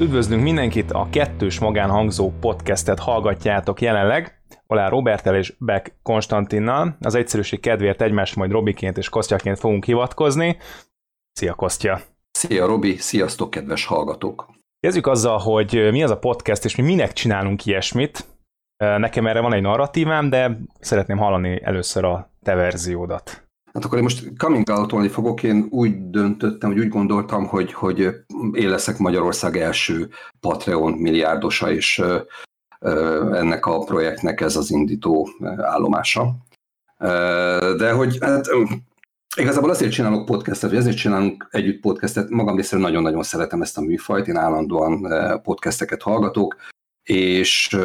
Üdvözlünk 0.00 0.42
mindenkit, 0.42 0.90
a 0.90 1.06
kettős 1.10 1.58
magánhangzó 1.58 2.32
podcastet 2.40 2.98
hallgatjátok 2.98 3.80
jelenleg. 3.80 4.42
Olá 4.66 4.88
Robertel 4.88 5.36
és 5.36 5.54
Beck 5.58 5.94
Konstantinnal. 6.02 6.96
Az 7.00 7.14
egyszerűség 7.14 7.60
kedvéért 7.60 8.02
egymást 8.02 8.36
majd 8.36 8.50
Robiként 8.50 8.98
és 8.98 9.08
Kostyaként 9.08 9.58
fogunk 9.58 9.84
hivatkozni. 9.84 10.56
Szia 11.32 11.54
Kostya! 11.54 12.00
Szia 12.30 12.66
Robi, 12.66 12.96
sziasztok 12.96 13.50
kedves 13.50 13.86
hallgatók! 13.86 14.50
Kezdjük 14.80 15.06
azzal, 15.06 15.38
hogy 15.38 15.88
mi 15.90 16.02
az 16.02 16.10
a 16.10 16.18
podcast, 16.18 16.64
és 16.64 16.76
mi 16.76 16.82
minek 16.82 17.12
csinálunk 17.12 17.66
ilyesmit. 17.66 18.24
Nekem 18.76 19.26
erre 19.26 19.40
van 19.40 19.52
egy 19.52 19.62
narratívám, 19.62 20.28
de 20.30 20.58
szeretném 20.80 21.16
hallani 21.16 21.60
először 21.62 22.04
a 22.04 22.30
te 22.42 22.54
verziódat. 22.54 23.47
Hát 23.72 23.84
akkor 23.84 23.96
én 23.96 24.02
most 24.02 24.32
coming 24.36 24.68
out 24.68 25.10
fogok, 25.10 25.42
én 25.42 25.66
úgy 25.70 26.10
döntöttem, 26.10 26.70
hogy 26.70 26.78
úgy 26.78 26.88
gondoltam, 26.88 27.46
hogy, 27.46 27.72
hogy 27.72 27.98
én 28.52 28.68
leszek 28.68 28.98
Magyarország 28.98 29.56
első 29.56 30.08
Patreon 30.40 30.92
milliárdosa, 30.92 31.72
és 31.72 32.02
ennek 33.32 33.66
a 33.66 33.78
projektnek 33.78 34.40
ez 34.40 34.56
az 34.56 34.70
indító 34.70 35.28
állomása. 35.56 36.36
De 37.76 37.92
hogy 37.92 38.18
hát, 38.20 38.46
igazából 39.36 39.70
azért 39.70 39.92
csinálok 39.92 40.24
podcastet, 40.24 40.70
vagy 40.70 40.78
ezért 40.78 40.96
csinálunk 40.96 41.48
együtt 41.50 41.80
podcastet, 41.80 42.30
magam 42.30 42.56
részéről 42.56 42.84
nagyon-nagyon 42.84 43.22
szeretem 43.22 43.62
ezt 43.62 43.78
a 43.78 43.80
műfajt, 43.80 44.28
én 44.28 44.36
állandóan 44.36 45.06
podcasteket 45.42 46.02
hallgatok, 46.02 46.56
és 47.02 47.76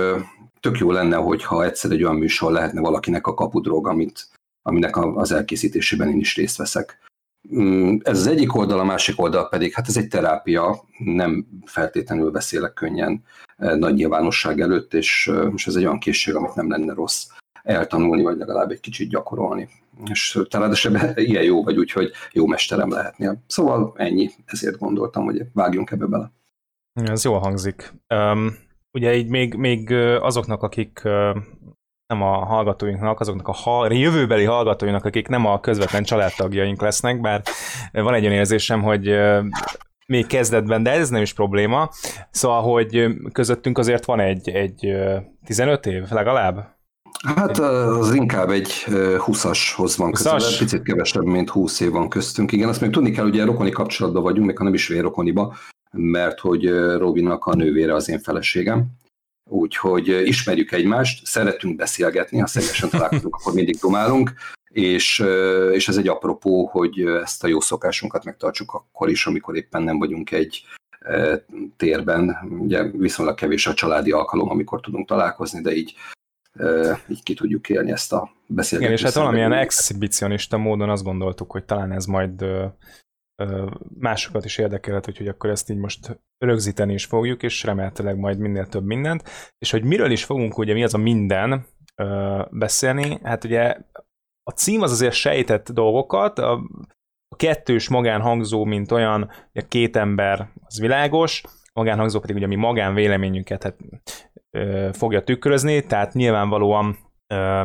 tök 0.59 0.77
jó 0.77 0.91
lenne, 0.91 1.16
hogyha 1.16 1.63
egyszer 1.63 1.91
egy 1.91 2.03
olyan 2.03 2.16
műsor 2.16 2.52
lehetne 2.52 2.81
valakinek 2.81 3.27
a 3.27 3.33
kapudrog, 3.33 3.88
amit, 3.88 4.27
aminek 4.64 4.97
az 4.97 5.31
elkészítésében 5.31 6.09
én 6.09 6.19
is 6.19 6.36
részt 6.36 6.58
veszek. 6.58 6.97
Mm, 7.56 7.97
ez 8.03 8.19
az 8.19 8.28
egyik 8.28 8.56
oldal, 8.56 8.80
a 8.80 8.83
másik 8.83 9.19
oldal 9.22 9.50
pedig, 9.50 9.73
hát 9.73 9.88
ez 9.88 9.97
egy 9.97 10.08
terápia, 10.08 10.83
nem 10.97 11.47
feltétlenül 11.66 12.31
beszélek 12.31 12.73
könnyen 12.73 13.23
eh, 13.58 13.75
nagy 13.75 13.94
nyilvánosság 13.94 14.59
előtt, 14.59 14.94
és 14.94 15.31
most 15.52 15.67
ez 15.67 15.75
egy 15.75 15.86
olyan 15.86 16.00
készség, 16.00 16.36
amit 16.36 16.56
nem 16.56 16.69
lenne 16.69 16.94
rossz 16.94 17.28
eltanulni, 17.64 18.23
vagy 18.23 18.38
legalább 18.38 18.72
egy 18.72 18.80
kicsit 18.80 19.09
gyakorolni. 19.09 19.69
És 20.09 20.39
ebben 20.81 21.14
ilyen 21.16 21.44
jó 21.44 21.64
vagy, 21.64 21.78
úgyhogy 21.78 22.11
jó 22.31 22.45
mesterem 22.45 22.89
lehetnél. 22.89 23.44
Szóval 23.47 23.94
ennyi, 23.95 24.30
ezért 24.45 24.78
gondoltam, 24.78 25.23
hogy 25.23 25.41
vágjunk 25.53 25.91
ebbe 25.91 26.06
bele. 26.06 26.31
Ez 26.94 27.23
jól 27.23 27.39
hangzik. 27.39 27.94
Um, 28.16 28.56
ugye 28.91 29.16
így 29.16 29.30
még, 29.30 29.53
még 29.53 29.91
azoknak, 30.22 30.64
akik 30.64 31.02
nem 32.14 32.22
a 32.22 32.45
hallgatóinknak, 32.45 33.19
azoknak 33.19 33.47
a 33.47 33.53
ha- 33.53 33.94
jövőbeli 33.94 34.44
hallgatóinknak, 34.44 35.06
akik 35.06 35.28
nem 35.28 35.45
a 35.45 35.59
közvetlen 35.59 36.03
családtagjaink 36.03 36.81
lesznek, 36.81 37.22
bár 37.22 37.42
van 37.92 38.14
egy 38.14 38.23
olyan 38.23 38.38
érzésem, 38.38 38.81
hogy 38.81 39.16
még 40.06 40.28
kezdetben, 40.28 40.84
de 40.84 40.91
ez 40.91 41.09
nem 41.09 41.22
is 41.22 41.34
probléma. 41.34 41.89
Szóval, 42.31 42.61
hogy 42.61 43.08
közöttünk 43.31 43.78
azért 43.78 44.06
van 44.06 44.19
egy, 44.19 44.50
egy 44.50 44.94
15 45.45 45.86
év 45.86 46.03
legalább? 46.09 46.72
Hát 47.36 47.59
az 47.59 48.14
inkább 48.14 48.50
egy 48.50 48.72
20-ashoz 49.17 49.94
van 49.97 50.11
közel, 50.11 50.39
picit 50.59 50.84
kevesebb, 50.84 51.23
mint 51.23 51.50
20 51.50 51.80
év 51.80 51.91
van 51.91 52.09
köztünk. 52.09 52.52
Igen, 52.52 52.69
azt 52.69 52.81
még 52.81 52.89
tudni 52.89 53.11
kell, 53.11 53.23
hogy 53.23 53.44
rokoni 53.44 53.69
kapcsolatban 53.69 54.23
vagyunk, 54.23 54.47
még 54.47 54.58
ha 54.58 54.64
nem 54.64 54.73
is 54.73 54.88
vérrokoniba, 54.88 55.56
mert 55.91 56.39
hogy 56.39 56.69
Robinak 56.97 57.45
a 57.45 57.56
nővére 57.56 57.94
az 57.94 58.09
én 58.09 58.19
feleségem, 58.19 58.86
úgyhogy 59.53 60.08
ismerjük 60.08 60.72
egymást, 60.72 61.25
szeretünk 61.25 61.75
beszélgetni, 61.75 62.40
ha 62.40 62.47
szegesen 62.47 62.90
találkozunk, 62.90 63.36
akkor 63.36 63.53
mindig 63.53 63.78
domálunk, 63.78 64.34
és, 64.69 65.24
és 65.72 65.88
ez 65.88 65.97
egy 65.97 66.08
apropó, 66.08 66.66
hogy 66.66 67.00
ezt 67.00 67.44
a 67.44 67.47
jó 67.47 67.59
szokásunkat 67.59 68.24
megtartsuk 68.24 68.74
akkor 68.74 69.09
is, 69.09 69.25
amikor 69.25 69.56
éppen 69.56 69.84
nem 69.84 69.97
vagyunk 69.97 70.31
egy 70.31 70.66
térben. 71.78 72.38
Ugye 72.59 72.84
viszonylag 72.84 73.36
kevés 73.36 73.68
a 73.68 73.74
családi 73.74 74.12
alkalom, 74.12 74.50
amikor 74.50 74.81
tudunk 74.81 75.08
találkozni, 75.08 75.62
de 75.62 75.75
így, 75.75 75.96
így 77.08 77.24
ki 77.24 77.34
tudjuk 77.34 77.70
élni 77.70 77.91
ezt 77.91 78.14
a 78.14 78.31
beszélgetést. 78.47 78.81
Igen, 78.81 78.91
és 78.91 79.02
hát 79.02 79.24
valamilyen 79.24 79.53
exhibicionista 79.53 80.58
módon 80.58 80.90
azt 80.90 81.03
gondoltuk, 81.03 81.52
hogy 81.52 81.64
talán 81.64 81.91
ez 81.91 82.06
majd 82.06 82.46
másokat 83.99 84.45
is 84.45 84.57
érdekelhet, 84.57 85.05
hogy 85.05 85.27
akkor 85.27 85.49
ezt 85.49 85.69
így 85.69 85.77
most 85.77 86.19
rögzíteni 86.38 86.94
is 86.94 87.05
fogjuk, 87.05 87.44
és 87.44 87.63
remélhetőleg 87.63 88.17
majd 88.17 88.38
minél 88.38 88.67
több 88.67 88.85
mindent. 88.85 89.23
És 89.57 89.71
hogy 89.71 89.83
miről 89.83 90.11
is 90.11 90.23
fogunk, 90.23 90.57
ugye 90.57 90.73
mi 90.73 90.83
az 90.83 90.94
a 90.94 90.97
minden 90.97 91.66
beszélni, 92.51 93.19
hát 93.23 93.43
ugye 93.43 93.77
a 94.43 94.51
cím 94.51 94.81
az 94.81 94.91
azért 94.91 95.13
sejtett 95.13 95.72
dolgokat, 95.72 96.39
a, 96.39 96.51
a 97.27 97.35
kettős 97.35 97.89
magánhangzó, 97.89 98.63
mint 98.63 98.91
olyan, 98.91 99.29
a 99.53 99.66
két 99.67 99.95
ember, 99.95 100.49
az 100.66 100.79
világos, 100.79 101.43
magánhangzó 101.73 102.19
pedig 102.19 102.35
ugye 102.35 102.47
mi 102.47 102.55
magánvéleményünket 102.55 103.63
hát, 103.63 103.77
ö, 104.49 104.89
fogja 104.93 105.23
tükrözni, 105.23 105.85
tehát 105.85 106.13
nyilvánvalóan 106.13 106.97
ö, 107.27 107.63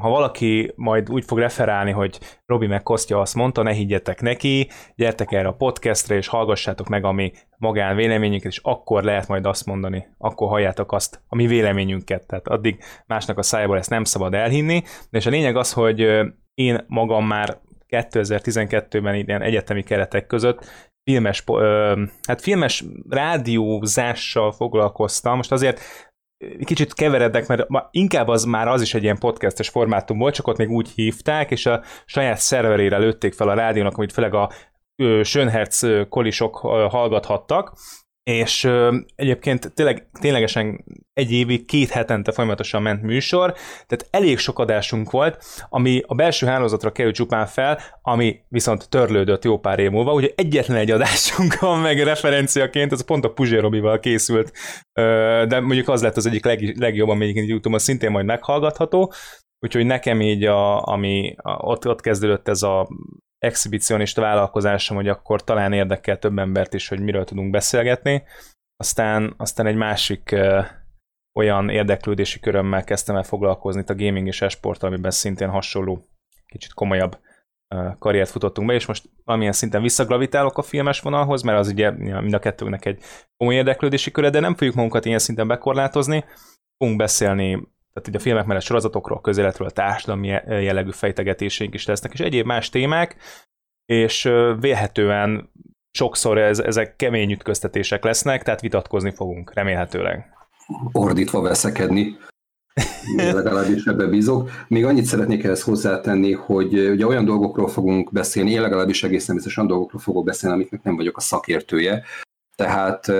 ha 0.00 0.08
valaki 0.08 0.72
majd 0.76 1.10
úgy 1.10 1.24
fog 1.24 1.38
referálni, 1.38 1.90
hogy 1.90 2.18
Robi 2.46 2.66
meg 2.66 2.82
Kostya 2.82 3.20
azt 3.20 3.34
mondta, 3.34 3.62
ne 3.62 3.72
higgyetek 3.72 4.20
neki, 4.20 4.68
gyertek 4.94 5.32
erre 5.32 5.48
a 5.48 5.54
podcastre, 5.54 6.14
és 6.14 6.28
hallgassátok 6.28 6.88
meg 6.88 7.04
a 7.04 7.12
mi 7.12 7.32
magán 7.58 7.96
véleményünket, 7.96 8.52
és 8.52 8.60
akkor 8.62 9.02
lehet 9.02 9.28
majd 9.28 9.46
azt 9.46 9.66
mondani, 9.66 10.06
akkor 10.18 10.48
halljátok 10.48 10.92
azt, 10.92 11.22
a 11.28 11.34
mi 11.34 11.46
véleményünket. 11.46 12.26
Tehát 12.26 12.48
addig 12.48 12.78
másnak 13.06 13.38
a 13.38 13.42
szájából 13.42 13.78
ezt 13.78 13.90
nem 13.90 14.04
szabad 14.04 14.34
elhinni. 14.34 14.82
De 15.10 15.18
és 15.18 15.26
a 15.26 15.30
lényeg 15.30 15.56
az, 15.56 15.72
hogy 15.72 16.00
én 16.54 16.84
magam 16.86 17.26
már 17.26 17.58
2012-ben 17.88 19.14
ilyen 19.14 19.42
egyetemi 19.42 19.82
keretek 19.82 20.26
között 20.26 20.64
filmes, 21.10 21.44
hát 22.28 22.40
filmes 22.40 22.84
rádiózással 23.08 24.52
foglalkoztam. 24.52 25.36
Most 25.36 25.52
azért 25.52 25.80
kicsit 26.64 26.94
keverednek, 26.94 27.46
mert 27.46 27.66
inkább 27.90 28.28
az 28.28 28.44
már 28.44 28.68
az 28.68 28.82
is 28.82 28.94
egy 28.94 29.02
ilyen 29.02 29.18
podcastes 29.18 29.68
formátum 29.68 30.18
volt, 30.18 30.34
csak 30.34 30.46
ott 30.46 30.56
még 30.56 30.70
úgy 30.70 30.90
hívták, 30.94 31.50
és 31.50 31.66
a 31.66 31.82
saját 32.04 32.38
szerverére 32.38 32.98
lőtték 32.98 33.34
fel 33.34 33.48
a 33.48 33.54
rádiónak, 33.54 33.96
amit 33.96 34.12
főleg 34.12 34.34
a 34.34 34.50
Schönherz 35.22 35.86
kolisok 36.08 36.56
hallgathattak, 36.90 37.72
és 38.30 38.64
ö, 38.64 38.96
egyébként 39.14 39.72
tényleg, 39.74 40.08
ténylegesen 40.20 40.84
egy 41.12 41.32
évig, 41.32 41.64
két 41.64 41.90
hetente 41.90 42.32
folyamatosan 42.32 42.82
ment 42.82 43.02
műsor, 43.02 43.52
tehát 43.86 44.06
elég 44.10 44.38
sok 44.38 44.58
adásunk 44.58 45.10
volt, 45.10 45.44
ami 45.68 46.02
a 46.06 46.14
belső 46.14 46.46
hálózatra 46.46 46.92
került 46.92 47.14
csupán 47.14 47.46
fel, 47.46 47.80
ami 48.02 48.40
viszont 48.48 48.88
törlődött 48.88 49.44
jó 49.44 49.58
pár 49.58 49.78
év 49.78 49.90
múlva, 49.90 50.12
ugye 50.12 50.28
egyetlen 50.34 50.76
egy 50.76 50.90
adásunk 50.90 51.58
van 51.58 51.80
meg 51.80 52.02
referenciaként, 52.02 52.92
ez 52.92 53.04
pont 53.04 53.24
a 53.24 53.32
Puzsérobival 53.32 53.98
készült, 53.98 54.52
ö, 54.92 55.44
de 55.48 55.60
mondjuk 55.60 55.88
az 55.88 56.02
lett 56.02 56.16
az 56.16 56.26
egyik 56.26 56.44
leg, 56.44 56.78
legjobb, 56.78 57.20
egyébként 57.20 57.48
YouTube-on 57.48 57.78
szintén 57.78 58.10
majd 58.10 58.26
meghallgatható, 58.26 59.12
úgyhogy 59.60 59.86
nekem 59.86 60.20
így, 60.20 60.44
a, 60.44 60.82
ami 60.86 61.34
a, 61.36 61.50
ott, 61.50 61.88
ott 61.88 62.00
kezdődött 62.00 62.48
ez 62.48 62.62
a 62.62 62.88
exhibicionista 63.46 64.20
vállalkozásom, 64.20 64.96
hogy 64.96 65.08
akkor 65.08 65.44
talán 65.44 65.72
érdekel 65.72 66.18
több 66.18 66.38
embert 66.38 66.74
is, 66.74 66.88
hogy 66.88 67.00
miről 67.00 67.24
tudunk 67.24 67.50
beszélgetni. 67.50 68.22
Aztán, 68.76 69.34
aztán 69.36 69.66
egy 69.66 69.76
másik 69.76 70.30
uh, 70.32 70.64
olyan 71.38 71.68
érdeklődési 71.68 72.40
körömmel 72.40 72.84
kezdtem 72.84 73.16
el 73.16 73.22
foglalkozni 73.22 73.80
itt 73.80 73.90
a 73.90 73.94
gaming 73.94 74.26
és 74.26 74.42
esport, 74.42 74.82
amiben 74.82 75.10
szintén 75.10 75.48
hasonló, 75.48 76.08
kicsit 76.46 76.72
komolyabb 76.72 77.18
uh, 77.74 77.98
karriert 77.98 78.30
futottunk 78.30 78.68
be, 78.68 78.74
és 78.74 78.86
most 78.86 79.08
valamilyen 79.24 79.52
szinten 79.52 79.82
visszagravitálok 79.82 80.58
a 80.58 80.62
filmes 80.62 81.00
vonalhoz, 81.00 81.42
mert 81.42 81.58
az 81.58 81.68
ugye 81.68 81.90
mind 81.90 82.34
a 82.34 82.38
kettőnknek 82.38 82.84
egy 82.84 83.02
komoly 83.36 83.54
érdeklődési 83.54 84.10
köre, 84.10 84.30
de 84.30 84.40
nem 84.40 84.54
fogjuk 84.54 84.74
magunkat 84.74 85.04
ilyen 85.04 85.18
szinten 85.18 85.48
bekorlátozni. 85.48 86.24
Fogunk 86.78 86.98
beszélni 86.98 87.74
tehát 87.96 88.08
ugye 88.08 88.18
a 88.18 88.28
filmek 88.28 88.46
mellett 88.46 88.62
sorozatokról, 88.62 89.20
közéletről, 89.20 89.70
társadalmi 89.70 90.28
jellegű 90.46 90.90
fejtegetéseink 90.90 91.74
is 91.74 91.86
lesznek, 91.86 92.12
és 92.12 92.20
egyéb 92.20 92.46
más 92.46 92.68
témák, 92.68 93.16
és 93.84 94.22
vélhetően 94.60 95.50
sokszor 95.98 96.38
ez, 96.38 96.58
ezek 96.58 96.96
kemény 96.96 97.30
ütköztetések 97.30 98.04
lesznek, 98.04 98.42
tehát 98.42 98.60
vitatkozni 98.60 99.10
fogunk, 99.10 99.54
remélhetőleg. 99.54 100.26
Ordítva 100.92 101.40
veszekedni. 101.40 102.16
legalábbis 103.16 103.84
ebbe 103.84 104.06
bízok. 104.06 104.50
Még 104.68 104.84
annyit 104.84 105.04
szeretnék 105.04 105.44
ehhez 105.44 105.62
hozzátenni, 105.62 106.32
hogy 106.32 106.88
ugye 106.88 107.06
olyan 107.06 107.24
dolgokról 107.24 107.68
fogunk 107.68 108.12
beszélni, 108.12 108.50
én 108.50 108.60
legalábbis 108.60 109.02
egészen 109.02 109.34
biztos 109.34 109.56
olyan 109.56 109.68
dolgokról 109.68 110.00
fogok 110.00 110.24
beszélni, 110.24 110.54
amiknek 110.56 110.82
nem 110.82 110.96
vagyok 110.96 111.16
a 111.16 111.20
szakértője. 111.20 112.04
Tehát 112.56 113.12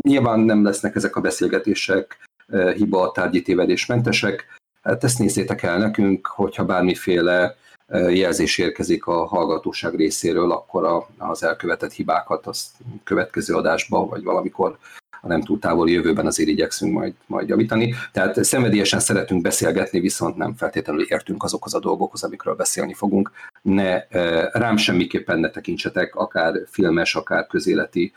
nyilván 0.00 0.40
nem 0.40 0.64
lesznek 0.64 0.94
ezek 0.94 1.16
a 1.16 1.20
beszélgetések 1.20 2.28
hiba 2.76 3.12
tárgyi 3.12 3.42
tévedésmentesek. 3.42 4.46
Hát 4.82 5.04
ezt 5.04 5.18
nézzétek 5.18 5.62
el 5.62 5.78
nekünk, 5.78 6.26
hogyha 6.26 6.64
bármiféle 6.64 7.56
jelzés 7.92 8.58
érkezik 8.58 9.06
a 9.06 9.26
hallgatóság 9.26 9.94
részéről, 9.94 10.52
akkor 10.52 11.06
az 11.18 11.42
elkövetett 11.42 11.92
hibákat 11.92 12.46
az 12.46 12.70
következő 13.04 13.54
adásba, 13.54 14.06
vagy 14.06 14.22
valamikor 14.22 14.78
a 15.20 15.26
nem 15.26 15.42
túl 15.42 15.58
távoli 15.58 15.92
jövőben 15.92 16.26
azért 16.26 16.48
igyekszünk 16.48 16.92
majd, 16.92 17.14
majd 17.26 17.48
javítani. 17.48 17.94
Tehát 18.12 18.44
szenvedélyesen 18.44 19.00
szeretünk 19.00 19.42
beszélgetni, 19.42 20.00
viszont 20.00 20.36
nem 20.36 20.54
feltétlenül 20.54 21.02
értünk 21.02 21.42
azokhoz 21.42 21.74
a 21.74 21.80
dolgokhoz, 21.80 22.22
amikről 22.22 22.54
beszélni 22.54 22.94
fogunk. 22.94 23.30
Ne, 23.62 24.06
rám 24.52 24.76
semmiképpen 24.76 25.38
ne 25.38 25.50
tekintsetek, 25.50 26.14
akár 26.14 26.54
filmes, 26.66 27.14
akár 27.14 27.46
közéleti, 27.46 28.12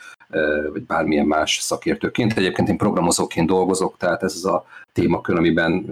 vagy 0.71 0.83
bármilyen 0.85 1.25
más 1.25 1.57
szakértőként. 1.61 2.37
Egyébként 2.37 2.69
én 2.69 2.77
programozóként 2.77 3.47
dolgozok, 3.47 3.97
tehát 3.97 4.23
ez 4.23 4.33
az 4.35 4.45
a 4.45 4.65
témakör, 4.91 5.37
amiben 5.37 5.85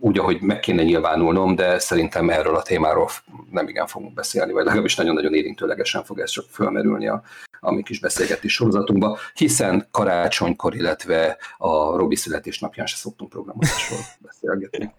úgy, 0.00 0.18
ahogy 0.18 0.40
meg 0.40 0.60
kéne 0.60 0.82
nyilvánulnom, 0.82 1.54
de 1.54 1.78
szerintem 1.78 2.30
erről 2.30 2.56
a 2.56 2.62
témáról 2.62 3.08
nem 3.50 3.68
igen 3.68 3.86
fogunk 3.86 4.14
beszélni, 4.14 4.52
vagy 4.52 4.64
legalábbis 4.64 4.96
nagyon-nagyon 4.96 5.34
érintőlegesen 5.34 6.04
fog 6.04 6.18
ez 6.18 6.30
csak 6.30 6.44
fölmerülni 6.50 7.08
a, 7.08 7.22
a 7.60 7.72
mi 7.72 7.82
kis 7.82 8.00
beszélgetés 8.00 8.52
sorozatunkba, 8.52 9.18
hiszen 9.34 9.88
karácsonykor, 9.90 10.74
illetve 10.74 11.36
a 11.56 11.96
Robi 11.96 12.16
születésnapján 12.16 12.86
se 12.86 12.96
szoktunk 12.96 13.30
programozásról 13.30 13.98
beszélgetni. 14.28 14.94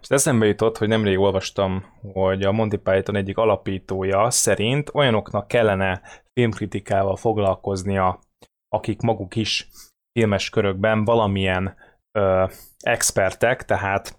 És 0.00 0.08
eszembe 0.08 0.46
jutott, 0.46 0.78
hogy 0.78 0.88
nemrég 0.88 1.18
olvastam, 1.18 1.84
hogy 2.12 2.42
a 2.42 2.52
Monty 2.52 2.76
Python 2.76 3.16
egyik 3.16 3.36
alapítója 3.36 4.30
szerint 4.30 4.90
olyanoknak 4.94 5.48
kellene 5.48 6.02
filmkritikával 6.32 7.16
foglalkoznia, 7.16 8.20
akik 8.68 9.00
maguk 9.00 9.36
is 9.36 9.68
filmes 10.12 10.50
körökben 10.50 11.04
valamilyen 11.04 11.74
ö, 12.18 12.44
expertek, 12.80 13.64
tehát 13.64 14.18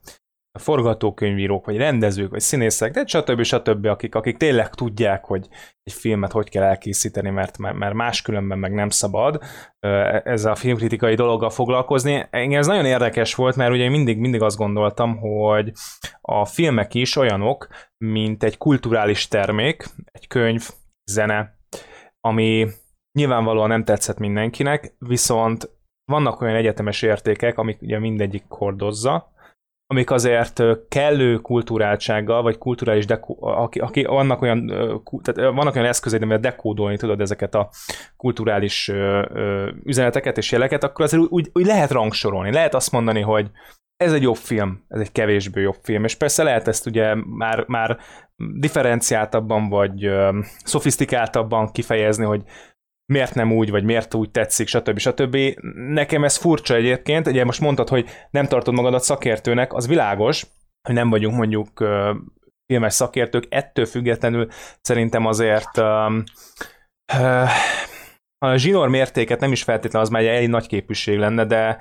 forgatókönyvírók, 0.60 1.66
vagy 1.66 1.78
rendezők, 1.78 2.30
vagy 2.30 2.40
színészek, 2.40 2.92
de 2.94 3.06
stb. 3.06 3.44
stb., 3.44 3.86
akik, 3.86 4.16
akik 4.16 4.38
tényleg 4.38 4.70
tudják, 4.70 5.26
hogy 5.26 5.48
egy 5.84 5.94
filmet 5.94 6.32
hogy 6.32 6.50
kell 6.50 6.64
elkészíteni, 6.64 7.30
mert, 7.30 7.58
mert 7.58 7.94
máskülönben 7.94 8.58
meg 8.58 8.74
nem 8.74 8.90
szabad 8.90 9.42
ezzel 10.24 10.52
a 10.52 10.56
filmkritikai 10.56 11.16
dologgal 11.16 11.50
foglalkozni. 11.50 12.26
Engem 12.30 12.60
ez 12.60 12.68
nagyon 12.68 12.86
érdekes 12.86 13.36
volt, 13.36 13.56
mert 13.56 13.72
ugye 13.72 13.90
mindig, 13.90 14.18
mindig 14.18 14.42
azt 14.42 14.58
gondoltam, 14.58 15.18
hogy 15.18 15.72
a 16.22 16.46
filmek 16.46 16.94
is 16.94 17.16
olyanok, 17.16 17.68
mint 17.98 18.44
egy 18.44 18.58
kulturális 18.58 19.28
termék, 19.28 19.86
egy 20.12 20.28
könyv, 20.28 20.70
zene, 21.12 21.58
ami 22.20 22.68
nyilvánvalóan 23.20 23.68
nem 23.68 23.84
tetszett 23.84 24.18
mindenkinek, 24.18 24.96
viszont 25.00 25.70
vannak 26.06 26.42
olyan 26.42 26.56
egyetemes 26.56 27.02
értékek, 27.02 27.58
amik 27.58 27.82
ugye 27.82 28.00
mindegyik 28.00 28.44
hordozza, 28.48 29.32
amik 29.88 30.12
azért 30.12 30.64
kellő 30.90 31.38
kulturáltsággal, 31.38 32.42
vagy 32.42 32.58
kulturális 32.58 33.06
dekó, 33.06 33.38
aki, 33.40 33.80
aki 33.80 34.04
vannak 34.04 34.42
olyan, 34.42 34.68
tehát 35.22 35.54
vannak 35.56 35.76
olyan 35.76 35.88
eszközeid, 35.88 36.22
amivel 36.22 36.40
dekódolni 36.40 36.98
tudod 36.98 37.22
ezeket 37.22 37.56
a 37.56 37.70
kulturális 38.18 38.92
üzeneteket 39.84 40.38
és 40.38 40.52
jeleket, 40.52 40.84
akkor 40.84 41.06
azért 41.06 41.24
úgy, 41.30 41.50
úgy 41.54 41.66
lehet 41.66 41.92
rangsorolni. 41.92 42.52
Lehet 42.52 42.74
azt 42.74 42.92
mondani, 42.92 43.22
hogy 43.22 43.52
ez 43.98 44.14
egy 44.14 44.22
jobb 44.22 44.36
film, 44.36 44.86
ez 44.88 45.00
egy 45.00 45.12
kevésbé 45.12 45.62
jobb 45.62 45.78
film, 45.82 46.04
és 46.04 46.16
persze 46.16 46.44
lehet 46.44 46.68
ezt 46.68 46.86
ugye 46.86 47.16
már, 47.16 47.64
már 47.68 47.98
differenciáltabban, 48.38 49.70
vagy 49.70 50.10
szofisztikáltabban 50.64 51.72
kifejezni, 51.72 52.26
hogy 52.26 52.44
miért 53.06 53.36
nem 53.36 53.52
úgy, 53.52 53.70
vagy 53.70 53.84
miért 53.84 54.14
úgy 54.14 54.32
tetszik, 54.32 54.68
stb. 54.68 54.98
stb. 54.98 55.38
Nekem 55.76 56.24
ez 56.24 56.36
furcsa 56.36 56.76
egyébként, 56.76 57.28
ugye 57.28 57.46
most 57.46 57.60
mondtad, 57.60 57.90
hogy 57.90 58.10
nem 58.30 58.46
tartod 58.46 58.74
magadat 58.74 59.04
szakértőnek, 59.04 59.74
az 59.74 59.88
világos, 59.88 60.46
hogy 60.88 60.96
nem 60.96 61.10
vagyunk 61.10 61.36
mondjuk 61.36 61.70
filmes 62.66 62.94
szakértők, 62.94 63.46
ettől 63.50 63.86
függetlenül 63.86 64.48
szerintem 64.82 65.26
azért 65.26 65.78
a 68.38 68.56
zsinór 68.56 68.88
mértéket 68.88 69.40
nem 69.40 69.52
is 69.52 69.64
feltétlenül 69.64 70.08
az 70.08 70.10
már 70.10 70.24
egy 70.24 70.50
nagy 70.50 70.68
képűség 70.68 71.18
lenne, 71.18 71.46
de 71.46 71.78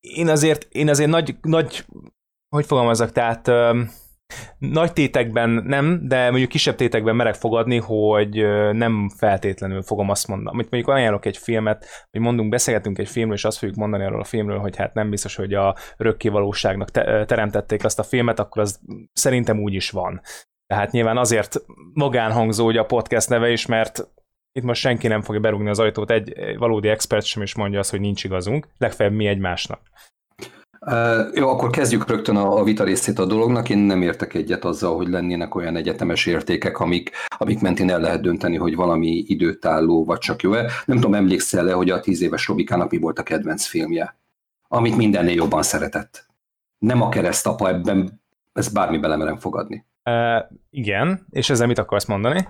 én 0.00 0.28
azért, 0.28 0.66
én 0.70 0.88
azért 0.88 1.10
nagy, 1.10 1.36
nagy 1.40 1.84
hogy 2.48 2.66
fogalmazok, 2.66 3.12
tehát 3.12 3.48
uh, 3.48 3.78
nagy 4.58 4.92
tétekben 4.92 5.50
nem, 5.50 6.00
de 6.08 6.28
mondjuk 6.28 6.50
kisebb 6.50 6.74
tétekben 6.74 7.16
merek 7.16 7.34
fogadni, 7.34 7.76
hogy 7.76 8.34
nem 8.72 9.10
feltétlenül 9.16 9.82
fogom 9.82 10.10
azt 10.10 10.28
mondani. 10.28 10.54
Amit 10.54 10.70
mondjuk 10.70 10.94
ajánlok 10.94 11.24
egy 11.24 11.36
filmet, 11.36 11.86
hogy 12.10 12.20
mondunk, 12.20 12.50
beszélgetünk 12.50 12.98
egy 12.98 13.08
filmről, 13.08 13.36
és 13.36 13.44
azt 13.44 13.58
fogjuk 13.58 13.76
mondani 13.76 14.04
arról 14.04 14.20
a 14.20 14.24
filmről, 14.24 14.58
hogy 14.58 14.76
hát 14.76 14.94
nem 14.94 15.10
biztos, 15.10 15.36
hogy 15.36 15.54
a 15.54 15.76
örökkévalóságnak 15.96 16.90
te- 16.90 17.24
teremtették 17.24 17.84
azt 17.84 17.98
a 17.98 18.02
filmet, 18.02 18.38
akkor 18.38 18.62
az 18.62 18.80
szerintem 19.12 19.60
úgy 19.60 19.74
is 19.74 19.90
van. 19.90 20.20
Tehát 20.66 20.90
nyilván 20.90 21.16
azért 21.16 21.56
magánhangzó 21.92 22.66
ugye 22.66 22.80
a 22.80 22.84
podcast 22.84 23.28
neve 23.28 23.50
is, 23.50 23.66
mert 23.66 24.08
itt 24.52 24.62
most 24.62 24.80
senki 24.80 25.08
nem 25.08 25.22
fogja 25.22 25.40
berúgni 25.40 25.68
az 25.68 25.78
ajtót, 25.78 26.10
egy 26.10 26.56
valódi 26.58 26.88
expert 26.88 27.24
sem 27.24 27.42
is 27.42 27.54
mondja 27.54 27.78
azt, 27.78 27.90
hogy 27.90 28.00
nincs 28.00 28.24
igazunk, 28.24 28.68
legfeljebb 28.78 29.14
mi 29.14 29.26
egymásnak. 29.26 29.80
Jó, 31.34 31.48
akkor 31.48 31.70
kezdjük 31.70 32.08
rögtön 32.08 32.36
a, 32.36 32.58
a 32.58 32.64
vita 32.64 32.84
részét 32.84 33.18
a 33.18 33.26
dolognak. 33.26 33.68
Én 33.68 33.78
nem 33.78 34.02
értek 34.02 34.34
egyet 34.34 34.64
azzal, 34.64 34.96
hogy 34.96 35.08
lennének 35.08 35.54
olyan 35.54 35.76
egyetemes 35.76 36.26
értékek, 36.26 36.78
amik, 36.78 37.10
amik 37.38 37.60
mentén 37.60 37.90
el 37.90 38.00
lehet 38.00 38.20
dönteni, 38.20 38.56
hogy 38.56 38.74
valami 38.74 39.24
időtálló 39.26 40.04
vagy 40.04 40.18
csak 40.18 40.42
jó-e. 40.42 40.70
Nem 40.84 40.96
tudom, 40.96 41.14
emlékszel-e, 41.14 41.72
hogy 41.72 41.90
a 41.90 42.00
tíz 42.00 42.22
éves 42.22 42.46
Robikának 42.46 42.90
mi 42.90 42.98
volt 42.98 43.18
a 43.18 43.22
kedvenc 43.22 43.66
filmje, 43.66 44.16
amit 44.68 44.96
mindennél 44.96 45.34
jobban 45.34 45.62
szeretett. 45.62 46.26
Nem 46.78 47.02
a 47.02 47.08
keresztapa, 47.08 47.68
ebben 47.68 48.20
ezt 48.52 48.72
bármi 48.72 48.98
belemerem 48.98 49.36
fogadni. 49.36 49.84
Uh, 50.04 50.58
igen, 50.70 51.26
és 51.30 51.50
ezzel 51.50 51.66
mit 51.66 51.78
akarsz 51.78 52.06
mondani? 52.06 52.48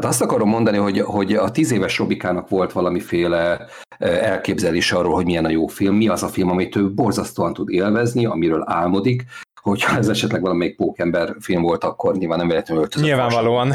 Hát 0.00 0.08
azt 0.08 0.22
akarom 0.22 0.48
mondani, 0.48 0.76
hogy, 0.76 1.00
hogy 1.00 1.34
a 1.34 1.50
tíz 1.50 1.70
éves 1.70 1.98
Robikának 1.98 2.48
volt 2.48 2.72
valamiféle 2.72 3.66
elképzelés 3.98 4.92
arról, 4.92 5.14
hogy 5.14 5.24
milyen 5.24 5.44
a 5.44 5.50
jó 5.50 5.66
film, 5.66 5.96
mi 5.96 6.08
az 6.08 6.22
a 6.22 6.28
film, 6.28 6.50
amit 6.50 6.76
ő 6.76 6.92
borzasztóan 6.92 7.52
tud 7.52 7.70
élvezni, 7.70 8.26
amiről 8.26 8.62
álmodik, 8.66 9.24
hogyha 9.62 9.96
ez 9.96 10.08
esetleg 10.08 10.40
valamelyik 10.40 10.76
pókember 10.76 11.36
film 11.40 11.62
volt, 11.62 11.84
akkor 11.84 12.16
nyilván 12.16 12.38
nem 12.38 12.48
véletlenül 12.48 12.82
öltözött. 12.82 13.06
Nyilvánvalóan. 13.06 13.74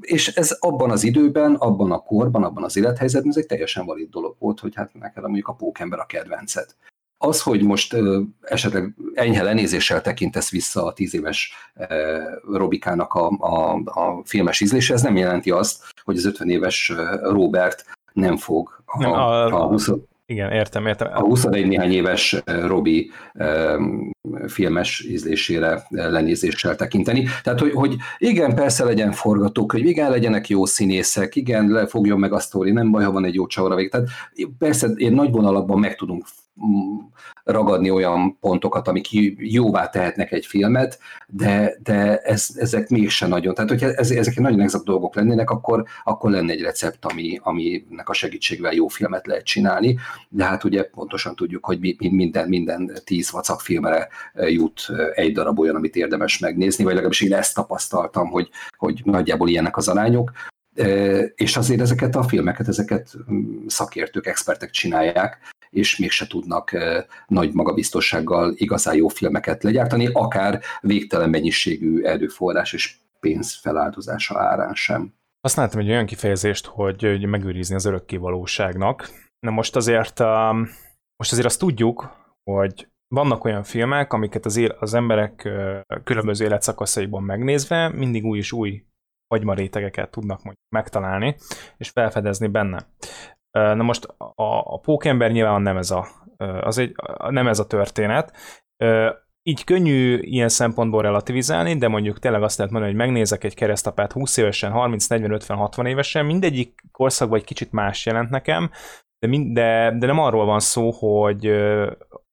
és 0.00 0.28
ez 0.28 0.56
abban 0.60 0.90
az 0.90 1.04
időben, 1.04 1.54
abban 1.54 1.92
a 1.92 1.98
korban, 1.98 2.44
abban 2.44 2.64
az 2.64 2.76
élethelyzetben, 2.76 3.30
ez 3.30 3.36
egy 3.36 3.46
teljesen 3.46 3.86
valid 3.86 4.10
dolog 4.10 4.36
volt, 4.38 4.60
hogy 4.60 4.74
hát 4.74 4.90
neked 4.94 5.22
mondjuk 5.22 5.48
a 5.48 5.52
pókember 5.52 5.98
a 5.98 6.06
kedvenced. 6.06 6.66
Az, 7.18 7.42
hogy 7.42 7.62
most 7.62 7.96
esetleg 8.40 8.94
enyhe 9.14 9.42
lenézéssel 9.42 10.00
tekintesz 10.00 10.50
vissza 10.50 10.84
a 10.84 10.92
tíz 10.92 11.14
éves 11.14 11.52
Robikának 12.52 13.14
a, 13.14 13.28
a, 13.28 13.72
a 13.84 14.22
filmes 14.24 14.60
ízlése, 14.60 14.94
ez 14.94 15.02
nem 15.02 15.16
jelenti 15.16 15.50
azt, 15.50 15.84
hogy 16.04 16.16
az 16.16 16.24
50 16.24 16.48
éves 16.48 16.92
Robert 17.22 17.84
nem 18.12 18.36
fog 18.36 18.82
a, 18.84 18.98
nem, 18.98 19.12
a, 19.12 19.44
a 19.44 19.66
20, 19.66 19.90
igen, 20.30 20.52
értem, 20.52 20.86
értem. 20.86 21.08
A 21.12 21.20
21 21.20 21.66
néhány 21.66 21.92
éves 21.92 22.42
Robi 22.44 23.10
filmes 24.46 25.00
ízlésére 25.00 25.86
lenézéssel 25.88 26.76
tekinteni. 26.76 27.28
Tehát, 27.42 27.60
hogy, 27.60 27.72
hogy 27.72 27.96
igen, 28.18 28.54
persze 28.54 28.84
legyen 28.84 29.12
forgatókönyv, 29.12 29.86
igen, 29.86 30.10
legyenek 30.10 30.48
jó 30.48 30.64
színészek, 30.64 31.36
igen, 31.36 31.68
lefogjon 31.68 32.18
meg 32.18 32.32
a 32.32 32.38
sztori, 32.38 32.70
nem 32.70 32.90
baj, 32.90 33.04
ha 33.04 33.10
van 33.10 33.24
egy 33.24 33.34
jó 33.34 33.46
csavaravég. 33.46 33.90
Tehát 33.90 34.08
persze 34.58 34.86
én 34.86 35.12
nagy 35.12 35.30
vonalakban 35.30 35.78
meg 35.78 35.96
tudunk 35.96 36.24
ragadni 37.44 37.90
olyan 37.90 38.38
pontokat, 38.40 38.88
amik 38.88 39.06
jóvá 39.36 39.88
tehetnek 39.88 40.32
egy 40.32 40.46
filmet, 40.46 40.98
de, 41.26 41.74
de 41.82 42.18
ez, 42.18 42.48
ezek 42.56 42.88
mégsem 42.88 43.28
nagyon. 43.28 43.54
Tehát, 43.54 43.70
hogyha 43.70 43.92
ez, 43.92 44.10
ezek 44.10 44.36
nagyon 44.38 44.60
exakt 44.60 44.84
dolgok 44.84 45.14
lennének, 45.14 45.50
akkor, 45.50 45.84
akkor 46.04 46.30
lenne 46.30 46.52
egy 46.52 46.60
recept, 46.60 47.04
ami, 47.04 47.40
aminek 47.42 48.08
a 48.08 48.12
segítségével 48.12 48.72
jó 48.72 48.88
filmet 48.88 49.26
lehet 49.26 49.44
csinálni. 49.44 49.98
De 50.28 50.44
hát 50.44 50.64
ugye 50.64 50.82
pontosan 50.82 51.34
tudjuk, 51.34 51.64
hogy 51.64 51.96
minden, 51.98 52.48
minden 52.48 52.92
tíz 53.04 53.30
vacak 53.30 53.60
filmre 53.60 54.08
jut 54.34 54.86
egy 55.14 55.32
darab 55.32 55.58
olyan, 55.58 55.76
amit 55.76 55.96
érdemes 55.96 56.38
megnézni, 56.38 56.84
vagy 56.84 56.92
legalábbis 56.92 57.20
én 57.20 57.34
ezt 57.34 57.54
tapasztaltam, 57.54 58.28
hogy, 58.30 58.48
hogy 58.76 59.00
nagyjából 59.04 59.48
ilyenek 59.48 59.76
az 59.76 59.88
arányok 59.88 60.32
és 61.34 61.56
azért 61.56 61.80
ezeket 61.80 62.16
a 62.16 62.22
filmeket, 62.22 62.68
ezeket 62.68 63.16
mm, 63.32 63.66
szakértők, 63.66 64.26
expertek 64.26 64.70
csinálják, 64.70 65.38
és 65.70 65.98
mégse 65.98 66.26
tudnak 66.26 66.70
nagy 67.26 67.52
magabiztossággal 67.52 68.52
igazán 68.56 68.94
jó 68.94 69.08
filmeket 69.08 69.62
legyártani, 69.62 70.08
akár 70.12 70.60
végtelen 70.80 71.30
mennyiségű 71.30 72.02
erőforrás 72.02 72.72
és 72.72 72.96
pénz 73.20 73.58
feláldozása 73.60 74.40
árán 74.40 74.74
sem. 74.74 75.14
Használtam 75.40 75.80
egy 75.80 75.88
olyan 75.88 76.06
kifejezést, 76.06 76.66
hogy 76.66 77.26
megőrizni 77.26 77.74
az 77.74 77.84
örökké 77.84 78.16
valóságnak. 78.16 79.08
Na 79.40 79.50
most 79.50 79.76
azért, 79.76 80.18
most 81.16 81.32
azért 81.32 81.46
azt 81.46 81.58
tudjuk, 81.58 82.08
hogy 82.50 82.88
vannak 83.14 83.44
olyan 83.44 83.62
filmek, 83.62 84.12
amiket 84.12 84.44
az, 84.44 84.56
él, 84.56 84.76
az 84.80 84.94
emberek 84.94 85.48
különböző 86.04 86.44
életszakaszaiban 86.44 87.22
megnézve 87.22 87.88
mindig 87.88 88.24
új 88.24 88.38
és 88.38 88.52
új 88.52 88.82
hagymarétegeket 89.28 90.10
tudnak 90.10 90.42
mondjuk 90.42 90.66
megtalálni, 90.68 91.36
és 91.76 91.90
felfedezni 91.90 92.46
benne. 92.46 92.86
Na 93.50 93.82
most 93.82 94.04
a, 94.18 94.74
a 94.74 94.78
pókember 94.78 95.30
nyilván 95.30 95.62
nem 95.62 95.76
ez 95.76 95.90
a, 95.90 96.06
az 96.60 96.78
egy, 96.78 96.94
nem 97.28 97.48
ez 97.48 97.58
a 97.58 97.66
történet. 97.66 98.32
így 99.42 99.64
könnyű 99.64 100.18
ilyen 100.18 100.48
szempontból 100.48 101.02
relativizálni, 101.02 101.76
de 101.76 101.88
mondjuk 101.88 102.18
tényleg 102.18 102.42
azt 102.42 102.58
lehet 102.58 102.72
mondani, 102.72 102.94
hogy 102.94 103.02
megnézek 103.02 103.44
egy 103.44 103.54
keresztapát 103.54 104.12
20 104.12 104.36
évesen, 104.36 104.70
30, 104.70 105.06
40, 105.06 105.30
50, 105.30 105.56
60 105.56 105.86
évesen, 105.86 106.26
mindegyik 106.26 106.84
korszakban 106.92 107.38
egy 107.38 107.44
kicsit 107.44 107.72
más 107.72 108.06
jelent 108.06 108.30
nekem, 108.30 108.70
de, 109.18 109.28
mind, 109.28 109.54
de, 109.54 109.94
de 109.98 110.06
nem 110.06 110.18
arról 110.18 110.44
van 110.44 110.60
szó, 110.60 110.90
hogy, 110.90 111.46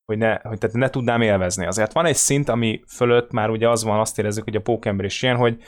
hogy, 0.05 0.17
ne, 0.17 0.39
hogy 0.41 0.57
tehát 0.57 0.75
ne 0.75 0.89
tudnám 0.89 1.21
élvezni. 1.21 1.65
Azért 1.65 1.93
van 1.93 2.05
egy 2.05 2.15
szint, 2.15 2.49
ami 2.49 2.83
fölött 2.87 3.31
már 3.31 3.49
ugye 3.49 3.69
az 3.69 3.83
van, 3.83 3.99
azt 3.99 4.19
érezzük, 4.19 4.43
hogy 4.43 4.55
a 4.55 4.61
pókember 4.61 5.05
is 5.05 5.21
ilyen, 5.21 5.35
hogy 5.35 5.63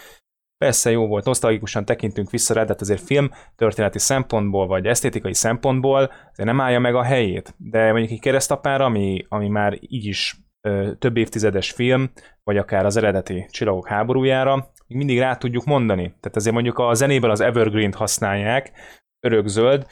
persze 0.58 0.92
jó 0.92 1.08
volt, 1.08 1.26
nosztalgikusan 1.26 1.86
tekintünk 1.86 2.30
vissza 2.30 2.54
rá, 2.54 2.64
de 2.64 2.76
azért 2.80 3.02
film 3.02 3.32
történeti 3.56 4.00
szempontból, 4.00 4.68
vagy 4.68 4.86
esztétikai 4.86 5.34
szempontból 5.34 6.12
azért 6.32 6.48
nem 6.48 6.62
állja 6.62 6.80
meg 6.80 6.96
a 6.96 7.04
helyét. 7.04 7.54
De 7.58 7.92
mondjuk 7.92 8.12
egy 8.12 8.20
keresztapára, 8.20 8.86
ami, 8.86 9.26
ami 9.30 9.48
már 9.48 9.78
így 9.82 10.06
is 10.06 10.36
ö, 10.62 10.92
több 11.00 11.18
évtizedes 11.18 11.72
film, 11.72 12.12
vagy 12.44 12.58
akár 12.58 12.86
az 12.86 12.98
eredeti 12.98 13.46
Csillagok 13.50 13.88
háborújára, 13.88 14.56
még 14.88 14.98
mindig 14.98 15.20
rá 15.20 15.36
tudjuk 15.36 15.66
mondani. 15.66 16.04
Tehát 16.04 16.36
azért 16.36 16.54
mondjuk 16.54 16.78
a 16.78 16.94
zenében 16.94 17.30
az 17.30 17.42
Evergreen-t 17.42 17.96
használják, 17.96 18.72
örökzöld, 19.20 19.86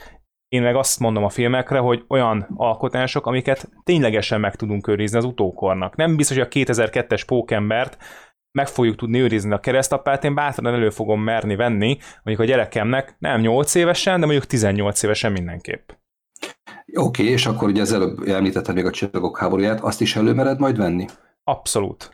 én 0.47 0.61
meg 0.61 0.75
azt 0.75 0.99
mondom 0.99 1.23
a 1.23 1.29
filmekre, 1.29 1.79
hogy 1.79 2.05
olyan 2.07 2.47
alkotások, 2.55 3.25
amiket 3.25 3.69
ténylegesen 3.83 4.39
meg 4.39 4.55
tudunk 4.55 4.87
őrizni 4.87 5.17
az 5.17 5.23
utókornak. 5.23 5.95
Nem 5.95 6.15
biztos, 6.15 6.37
hogy 6.37 6.45
a 6.45 6.73
2002-es 6.73 7.23
pókembert 7.25 7.97
meg 8.55 8.67
fogjuk 8.67 8.95
tudni 8.95 9.19
őrizni 9.19 9.51
a 9.51 9.59
keresztapát, 9.59 10.23
én 10.23 10.35
bátran 10.35 10.73
elő 10.73 10.89
fogom 10.89 11.21
merni 11.21 11.55
venni, 11.55 11.97
mondjuk 12.23 12.47
a 12.47 12.51
gyerekemnek 12.51 13.15
nem 13.19 13.41
8 13.41 13.75
évesen, 13.75 14.19
de 14.19 14.25
mondjuk 14.25 14.45
18 14.45 15.03
évesen 15.03 15.31
mindenképp. 15.31 15.89
Oké, 16.93 17.21
okay, 17.21 17.33
és 17.33 17.45
akkor 17.45 17.69
ugye 17.69 17.81
az 17.81 17.93
előbb 17.93 18.27
említetted 18.27 18.75
még 18.75 18.85
a 18.85 18.91
csillagok 18.91 19.37
háborúját, 19.37 19.79
azt 19.79 20.01
is 20.01 20.15
előmered 20.15 20.59
majd 20.59 20.77
venni? 20.77 21.05
Abszolút. 21.43 22.09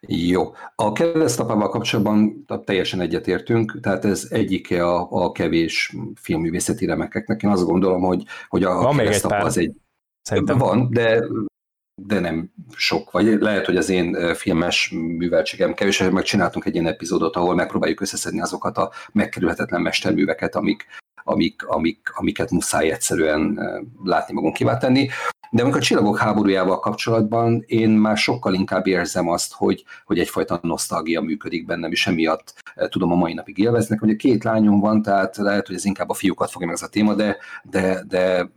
Jó. 0.00 0.52
A 0.74 0.92
keresztapával 0.92 1.68
kapcsolatban 1.68 2.44
teljesen 2.64 3.00
egyetértünk, 3.00 3.80
tehát 3.80 4.04
ez 4.04 4.26
egyike 4.30 4.86
a, 4.86 5.08
a 5.10 5.32
kevés 5.32 5.96
filmművészeti 6.14 6.86
remekeknek. 6.86 7.42
Én 7.42 7.50
azt 7.50 7.64
gondolom, 7.64 8.02
hogy, 8.02 8.24
hogy 8.48 8.64
a 8.64 8.74
Van 8.74 8.96
keresztapa 8.96 9.36
egy 9.36 9.44
az 9.44 9.58
egy... 9.58 9.72
Szerintem. 10.22 10.58
Van, 10.58 10.88
de 10.90 11.24
de 12.06 12.20
nem 12.20 12.52
sok, 12.76 13.10
vagy 13.10 13.26
lehet, 13.40 13.66
hogy 13.66 13.76
az 13.76 13.88
én 13.88 14.34
filmes 14.34 14.90
műveltségem 14.90 15.74
kevés, 15.74 15.98
meg 15.98 16.24
csináltunk 16.24 16.64
egy 16.64 16.74
ilyen 16.74 16.86
epizódot, 16.86 17.36
ahol 17.36 17.54
megpróbáljuk 17.54 18.00
összeszedni 18.00 18.40
azokat 18.40 18.76
a 18.76 18.90
megkerülhetetlen 19.12 19.80
mesterműveket, 19.80 20.54
amik, 20.54 20.86
amik, 21.24 21.66
amik, 21.66 22.10
amiket 22.14 22.50
muszáj 22.50 22.90
egyszerűen 22.90 23.58
látni 24.04 24.34
magunk 24.34 24.78
tenni. 24.78 25.08
De 25.50 25.62
amikor 25.62 25.80
a 25.80 25.82
csillagok 25.82 26.18
háborújával 26.18 26.78
kapcsolatban 26.78 27.64
én 27.66 27.88
már 27.88 28.16
sokkal 28.16 28.54
inkább 28.54 28.86
érzem 28.86 29.28
azt, 29.28 29.52
hogy, 29.52 29.84
hogy 30.04 30.18
egyfajta 30.18 30.58
nosztalgia 30.62 31.20
működik 31.20 31.66
bennem, 31.66 31.90
és 31.90 32.06
emiatt 32.06 32.54
tudom 32.88 33.12
a 33.12 33.14
mai 33.14 33.34
napig 33.34 33.58
élveznek. 33.58 34.02
Ugye 34.02 34.16
két 34.16 34.44
lányom 34.44 34.80
van, 34.80 35.02
tehát 35.02 35.36
lehet, 35.36 35.66
hogy 35.66 35.76
ez 35.76 35.84
inkább 35.84 36.08
a 36.08 36.14
fiúkat 36.14 36.50
fogja 36.50 36.66
meg 36.66 36.76
ez 36.76 36.82
a 36.82 36.88
téma, 36.88 37.14
de, 37.14 37.36
de, 37.62 38.04
de 38.08 38.50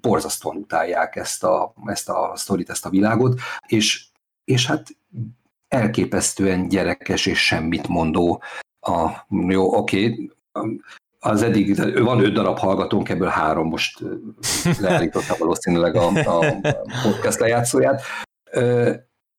borzasztóan 0.00 0.56
utálják 0.56 1.16
ezt 1.16 1.44
a, 1.44 1.74
ezt 1.86 2.08
a 2.08 2.32
sztorit, 2.34 2.70
ezt 2.70 2.86
a 2.86 2.90
világot, 2.90 3.40
és, 3.66 4.06
és 4.44 4.66
hát 4.66 4.86
elképesztően 5.68 6.68
gyerekes 6.68 7.26
és 7.26 7.46
semmit 7.46 7.88
mondó 7.88 8.42
a, 8.80 9.10
jó, 9.28 9.76
oké, 9.76 10.30
az 11.20 11.42
eddig, 11.42 11.76
van 12.02 12.24
öt 12.24 12.32
darab 12.32 12.58
hallgatónk, 12.58 13.08
ebből 13.08 13.28
három 13.28 13.68
most 13.68 14.02
leállította 14.80 15.34
valószínűleg 15.38 15.94
a, 15.94 16.06
a 16.06 16.56
podcast 17.02 17.38
lejátszóját. 17.38 18.02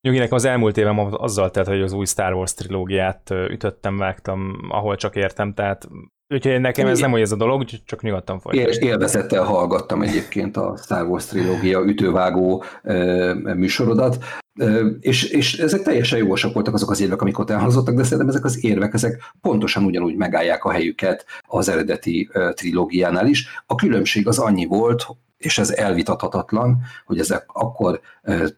Nyuginek 0.01 0.31
az 0.31 0.45
elmúlt 0.45 0.77
évem 0.77 0.99
azzal 0.99 1.51
telt, 1.51 1.67
hogy 1.67 1.81
az 1.81 1.93
új 1.93 2.05
Star 2.05 2.33
Wars 2.33 2.53
trilógiát 2.53 3.29
ütöttem, 3.29 3.97
vágtam, 3.97 4.67
ahol 4.69 4.95
csak 4.95 5.15
értem, 5.15 5.53
tehát 5.53 5.87
Úgyhogy 6.33 6.59
nekem 6.59 6.87
ez 6.87 6.99
nem 6.99 7.11
olyan 7.11 7.25
ez 7.25 7.31
a 7.31 7.35
dolog, 7.35 7.63
csak 7.85 8.01
nyugodtan 8.01 8.39
folytatjuk. 8.39 8.83
Élvezettel 8.83 9.43
hallgattam 9.43 10.01
egyébként 10.01 10.57
a 10.57 10.77
Star 10.77 11.07
Wars 11.07 11.25
trilógia 11.25 11.83
ütővágó 11.85 12.63
műsorodat, 13.55 14.23
és, 14.99 15.23
és 15.23 15.57
ezek 15.57 15.81
teljesen 15.81 16.19
jósak 16.19 16.53
voltak 16.53 16.73
azok 16.73 16.91
az 16.91 17.01
érvek, 17.01 17.21
amik 17.21 17.39
ott 17.39 17.49
elhangzottak, 17.49 17.95
de 17.95 18.03
szerintem 18.03 18.27
ezek 18.27 18.43
az 18.43 18.63
érvek, 18.63 18.93
ezek 18.93 19.33
pontosan 19.41 19.83
ugyanúgy 19.83 20.15
megállják 20.15 20.63
a 20.63 20.71
helyüket 20.71 21.25
az 21.47 21.69
eredeti 21.69 22.29
trilógiánál 22.53 23.27
is. 23.27 23.47
A 23.65 23.75
különbség 23.75 24.27
az 24.27 24.39
annyi 24.39 24.65
volt, 24.65 25.07
és 25.37 25.57
ez 25.57 25.69
elvitathatatlan, 25.69 26.81
hogy 27.05 27.19
ezek 27.19 27.45
akkor 27.47 27.99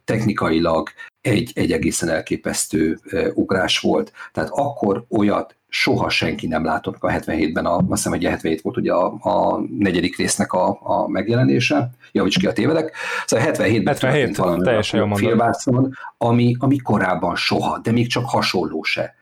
technikailag 0.05 0.89
egy, 1.21 1.51
egy 1.55 1.71
egészen 1.71 2.09
elképesztő 2.09 2.99
ugrás 3.33 3.79
volt. 3.79 4.11
Tehát 4.31 4.49
akkor 4.49 5.05
olyat 5.09 5.55
soha 5.73 6.09
senki 6.09 6.47
nem 6.47 6.63
látott 6.65 6.95
a 6.99 7.07
77-ben, 7.07 7.65
a, 7.65 7.75
azt 7.75 7.87
hiszem, 7.89 8.11
hogy 8.11 8.23
77 8.23 8.61
volt 8.61 8.77
ugye 8.77 8.93
a, 8.93 9.13
a 9.19 9.59
negyedik 9.77 10.17
résznek 10.17 10.53
a, 10.53 10.79
a 10.81 11.07
megjelenése, 11.07 11.89
javíts 12.11 12.39
ki 12.39 12.47
a 12.47 12.53
tévedek, 12.53 12.95
szóval 13.25 13.45
77-ben 13.47 13.95
77, 13.95 14.37
valami 14.37 14.63
teljesen 14.63 15.13
filmbászon, 15.13 15.93
ami, 16.17 16.55
ami 16.59 16.77
korábban 16.77 17.35
soha, 17.35 17.79
de 17.79 17.91
még 17.91 18.07
csak 18.07 18.25
hasonló 18.25 18.83
se. 18.83 19.15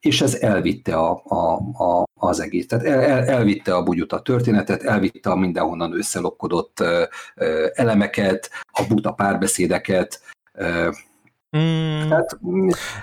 És 0.00 0.20
ez 0.20 0.34
elvitte 0.34 0.96
a, 0.96 1.22
a, 1.24 1.54
a, 1.84 2.04
az 2.14 2.40
egész. 2.40 2.66
Tehát 2.66 2.84
el, 2.84 3.00
el, 3.00 3.24
elvitte 3.24 3.74
a 3.74 3.82
bugyut 3.82 4.12
a 4.12 4.20
történetet, 4.20 4.82
elvitte 4.82 5.30
a 5.30 5.36
mindenhonnan 5.36 5.96
összelokkodott 5.96 6.84
elemeket, 7.74 8.50
a 8.72 8.84
buta 8.88 9.12
párbeszédeket, 9.12 10.20
Mm, 11.56 12.10
hát, 12.10 12.38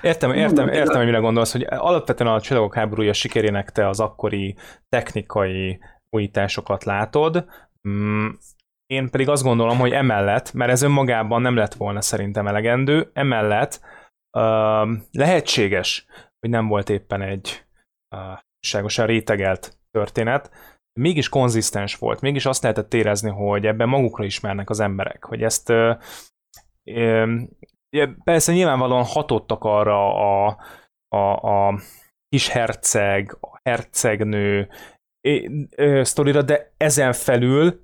értem, 0.01 0.31
értem, 0.31 0.67
értem, 0.67 0.95
hogy 0.95 1.05
mire 1.05 1.17
gondolsz, 1.17 1.51
hogy 1.51 1.65
alapvetően 1.69 2.33
a 2.33 2.41
Csillagok 2.41 2.75
háborúja 2.75 3.13
sikerének 3.13 3.71
te 3.71 3.87
az 3.87 3.99
akkori 3.99 4.55
technikai 4.89 5.79
újításokat 6.09 6.83
látod, 6.83 7.45
mm, 7.87 8.27
én 8.85 9.09
pedig 9.09 9.29
azt 9.29 9.43
gondolom, 9.43 9.77
hogy 9.77 9.91
emellett, 9.91 10.53
mert 10.53 10.71
ez 10.71 10.81
önmagában 10.81 11.41
nem 11.41 11.55
lett 11.55 11.73
volna 11.73 12.01
szerintem 12.01 12.47
elegendő, 12.47 13.09
emellett 13.13 13.79
uh, 14.37 14.89
lehetséges, 15.11 16.05
hogy 16.39 16.49
nem 16.49 16.67
volt 16.67 16.89
éppen 16.89 17.21
egy 17.21 17.65
uh, 18.71 19.05
rétegelt 19.05 19.77
történet, 19.91 20.51
mégis 20.99 21.29
konzisztens 21.29 21.95
volt, 21.95 22.21
mégis 22.21 22.45
azt 22.45 22.61
lehetett 22.61 22.93
érezni, 22.93 23.29
hogy 23.29 23.65
ebben 23.65 23.89
magukra 23.89 24.23
ismernek 24.23 24.69
az 24.69 24.79
emberek, 24.79 25.23
hogy 25.23 25.43
ezt 25.43 25.73
persze 28.23 28.53
nyilvánvalóan 28.53 29.03
hatottak 29.03 29.63
arra 29.63 30.15
a, 30.15 30.57
a, 31.07 31.17
a 31.17 31.79
kis 32.29 32.47
herceg, 32.47 33.37
a 33.41 33.59
hercegnő 33.63 34.69
sztorira, 36.01 36.41
de 36.41 36.73
ezen 36.77 37.13
felül 37.13 37.83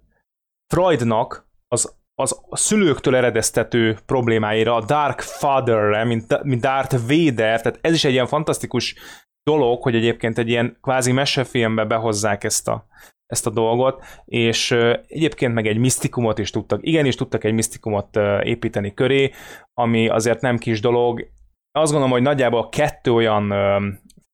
Freudnak 0.74 1.50
az, 1.68 1.98
az 2.16 2.42
a 2.50 2.58
szülőktől 2.58 3.16
eredeztető 3.16 3.98
problémáira, 4.06 4.76
a 4.76 4.86
Dark 4.86 5.22
Father-re, 5.22 6.04
mint, 6.04 6.44
mint 6.44 6.62
Darth 6.62 6.98
Vader, 7.08 7.62
tehát 7.62 7.80
ez 7.82 7.94
is 7.94 8.04
egy 8.04 8.12
ilyen 8.12 8.28
fantasztikus 8.28 8.96
dolog, 9.44 9.84
hogy 9.84 9.96
egyébként 9.96 10.38
egy 10.38 10.50
ilyen 10.50 10.78
kvázi 10.82 11.12
mesefilmbe 11.12 11.86
behozzák 11.86 12.44
ezt 12.44 12.68
a, 12.68 12.86
ezt 13.32 13.48
a 13.48 13.50
dolgot, 13.50 14.04
és 14.26 14.72
egyébként 15.08 15.54
meg 15.54 15.68
egy 15.68 15.78
misztikumot 15.78 16.40
is 16.40 16.50
tudtak, 16.50 16.80
igenis 16.84 17.16
tudtak 17.16 17.44
egy 17.44 17.54
misztikumot 17.54 18.18
építeni 18.44 18.94
köré, 18.94 19.32
ami 19.74 20.08
azért 20.08 20.42
nem 20.42 20.58
kis 20.58 20.82
dolog. 20.82 21.28
Azt 21.72 21.92
gondolom, 21.92 22.14
hogy 22.14 22.22
nagyjából 22.22 22.70
kettő 22.70 23.14
olyan 23.14 23.54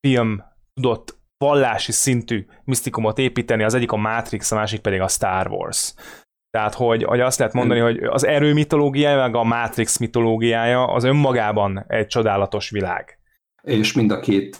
film 0.07 0.43
tudott 0.73 1.15
vallási 1.37 1.91
szintű 1.91 2.45
misztikumot 2.63 3.17
építeni, 3.17 3.63
az 3.63 3.73
egyik 3.73 3.91
a 3.91 3.97
Matrix, 3.97 4.51
a 4.51 4.55
másik 4.55 4.81
pedig 4.81 5.01
a 5.01 5.07
Star 5.07 5.47
Wars. 5.47 5.93
Tehát, 6.49 6.73
hogy, 6.73 7.03
hogy 7.03 7.19
azt 7.19 7.39
lehet 7.39 7.53
mondani, 7.53 7.79
hogy 7.79 7.97
az 7.97 8.25
erő 8.25 8.53
mitológiája, 8.53 9.17
meg 9.17 9.35
a 9.35 9.43
Matrix 9.43 9.97
mitológiája 9.97 10.87
az 10.87 11.03
önmagában 11.03 11.85
egy 11.87 12.07
csodálatos 12.07 12.69
világ 12.69 13.16
és 13.63 13.93
mind 13.93 14.11
a 14.11 14.19
két, 14.19 14.59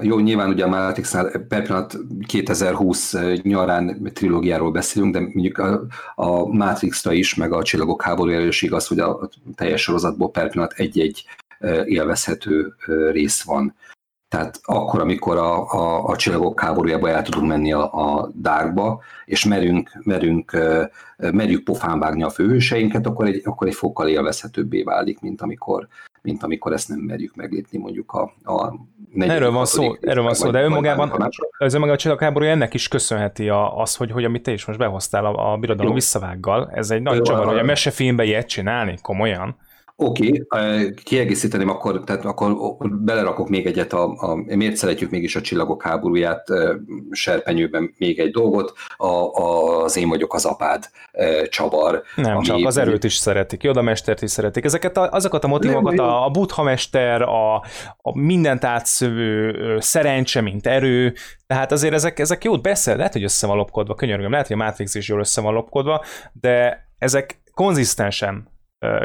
jó, 0.00 0.18
nyilván 0.18 0.48
ugye 0.48 0.64
a 0.64 0.68
Matrixnál 0.68 1.30
per 1.48 1.62
pillanat 1.62 1.96
2020 2.26 3.16
nyarán 3.42 4.10
trilógiáról 4.12 4.70
beszélünk, 4.70 5.12
de 5.12 5.20
mondjuk 5.20 5.58
a, 5.58 5.86
a 6.14 6.46
Matrixra 6.46 7.12
is, 7.12 7.34
meg 7.34 7.52
a 7.52 7.62
Csillagok 7.62 8.02
háborújára 8.02 8.46
is 8.46 8.62
igaz, 8.62 8.86
hogy 8.86 8.98
a 8.98 9.28
teljes 9.54 9.82
sorozatból 9.82 10.30
per 10.30 10.50
pillanat 10.50 10.72
egy-egy 10.72 11.24
élvezhető 11.84 12.74
rész 13.12 13.42
van. 13.42 13.74
Tehát 14.28 14.60
akkor, 14.62 15.00
amikor 15.00 15.36
a, 15.36 15.72
a, 15.72 16.04
a 16.04 16.16
csillagok 16.16 16.60
háborújába 16.60 17.08
el 17.08 17.22
tudunk 17.22 17.46
menni 17.48 17.72
a, 17.72 17.92
a 17.92 18.30
dárba, 18.34 19.02
és 19.24 19.44
merünk, 19.44 19.90
merünk, 20.04 20.56
merjük 21.16 21.64
pofán 21.64 21.98
vágni 21.98 22.22
a 22.22 22.30
főhőseinket, 22.30 23.06
akkor 23.06 23.26
egy, 23.26 23.40
akkor 23.44 23.66
egy 23.66 23.74
fokkal 23.74 24.08
élvezhetőbbé 24.08 24.82
válik, 24.82 25.20
mint 25.20 25.42
amikor, 25.42 25.88
mint 26.22 26.42
amikor 26.42 26.72
ezt 26.72 26.88
nem 26.88 26.98
merjük 26.98 27.34
meglépni 27.34 27.78
mondjuk 27.78 28.12
a, 28.12 28.22
a 28.52 28.74
Erről 29.18 29.50
van 29.50 29.64
szó, 29.64 29.94
erről 30.00 30.22
van 30.22 30.34
szó, 30.34 30.50
de 30.50 30.62
önmagában 30.62 31.28
az 31.58 31.74
önmagában 31.74 31.98
a 31.98 32.00
csillagháború 32.00 32.44
ennek 32.44 32.74
is 32.74 32.88
köszönheti 32.88 33.48
a, 33.48 33.78
az, 33.78 33.96
hogy, 33.96 34.10
hogy 34.10 34.24
amit 34.24 34.42
te 34.42 34.52
is 34.52 34.64
most 34.64 34.78
behoztál 34.78 35.24
a, 35.26 35.52
a 35.52 35.56
birodalom 35.56 35.88
Jó. 35.88 35.94
visszavággal. 35.94 36.70
Ez 36.74 36.90
egy 36.90 37.02
nagy 37.02 37.22
csavar, 37.22 37.46
hogy 37.46 37.58
a 37.58 37.62
mesefilmbe 37.62 38.24
ilyet 38.24 38.48
csinálni, 38.48 38.98
komolyan. 39.02 39.56
Oké, 40.02 40.44
okay, 40.48 40.94
kiegészíteném, 41.04 41.68
akkor, 41.68 42.04
tehát 42.04 42.24
akkor 42.24 42.76
belerakok 42.78 43.48
még 43.48 43.66
egyet, 43.66 43.92
a, 43.92 44.14
a, 44.16 44.34
miért 44.34 44.76
szeretjük 44.76 45.10
mégis 45.10 45.36
a 45.36 45.40
csillagok 45.40 45.82
háborúját 45.82 46.48
serpenyőben 47.10 47.94
még 47.98 48.18
egy 48.18 48.30
dolgot, 48.30 48.72
a, 48.96 49.06
a, 49.06 49.82
az 49.82 49.96
én 49.96 50.08
vagyok 50.08 50.34
az 50.34 50.44
apád 50.44 50.90
csavar. 51.48 52.02
Nem 52.16 52.36
ami, 52.36 52.44
csak, 52.44 52.66
az 52.66 52.76
erőt 52.76 53.04
is 53.04 53.14
szeretik, 53.14 53.62
Joda 53.62 53.82
mestert 53.82 54.22
is 54.22 54.30
szeretik. 54.30 54.64
Ezeket 54.64 54.96
a, 54.96 55.08
azokat 55.10 55.44
a 55.44 55.48
motivokat, 55.48 55.98
a, 55.98 56.24
a 56.24 56.30
buddha 56.30 56.62
mester, 56.62 57.22
a, 57.22 57.54
a 57.96 58.18
mindent 58.18 58.64
átszövő 58.64 59.76
szerencse, 59.80 60.40
mint 60.40 60.66
erő, 60.66 61.14
tehát 61.46 61.72
azért 61.72 61.94
ezek, 61.94 62.18
ezek 62.18 62.44
jót 62.44 62.62
beszél, 62.62 62.96
lehet, 62.96 63.12
hogy 63.12 63.24
össze 63.24 63.46
van 63.46 63.56
lopkodva, 63.56 63.94
könyörgöm, 63.94 64.30
lehet, 64.30 64.46
hogy 64.46 64.60
a 64.60 64.64
Matrix 64.64 64.94
is 64.94 65.08
jól 65.08 65.20
össze 65.20 65.40
van 65.40 65.54
lopkodva, 65.54 66.04
de 66.32 66.88
ezek 66.98 67.42
konzisztensen 67.54 68.49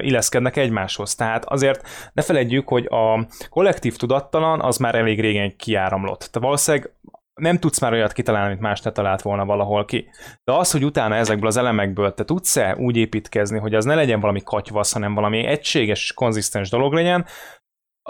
illeszkednek 0.01 0.55
egymáshoz. 0.55 1.15
Tehát 1.15 1.45
azért 1.45 1.87
ne 2.13 2.21
felejtjük, 2.21 2.67
hogy 2.67 2.85
a 2.85 3.27
kollektív 3.49 3.95
tudattalan 3.95 4.61
az 4.61 4.77
már 4.77 4.95
elég 4.95 5.19
régen 5.19 5.55
kiáramlott. 5.55 6.19
Tehát 6.19 6.39
valószínűleg 6.39 6.93
nem 7.33 7.59
tudsz 7.59 7.79
már 7.79 7.93
olyat 7.93 8.13
kitalálni, 8.13 8.47
amit 8.47 8.61
más 8.61 8.81
ne 8.81 8.91
talált 8.91 9.21
volna 9.21 9.45
valahol 9.45 9.85
ki. 9.85 10.09
De 10.43 10.51
az, 10.51 10.71
hogy 10.71 10.85
utána 10.85 11.15
ezekből 11.15 11.47
az 11.47 11.57
elemekből 11.57 12.13
te 12.13 12.23
tudsz-e 12.23 12.75
úgy 12.75 12.97
építkezni, 12.97 13.59
hogy 13.59 13.75
az 13.75 13.85
ne 13.85 13.95
legyen 13.95 14.19
valami 14.19 14.41
katyvasz, 14.43 14.93
hanem 14.93 15.13
valami 15.13 15.45
egységes, 15.45 16.13
konzisztens 16.13 16.69
dolog 16.69 16.93
legyen, 16.93 17.25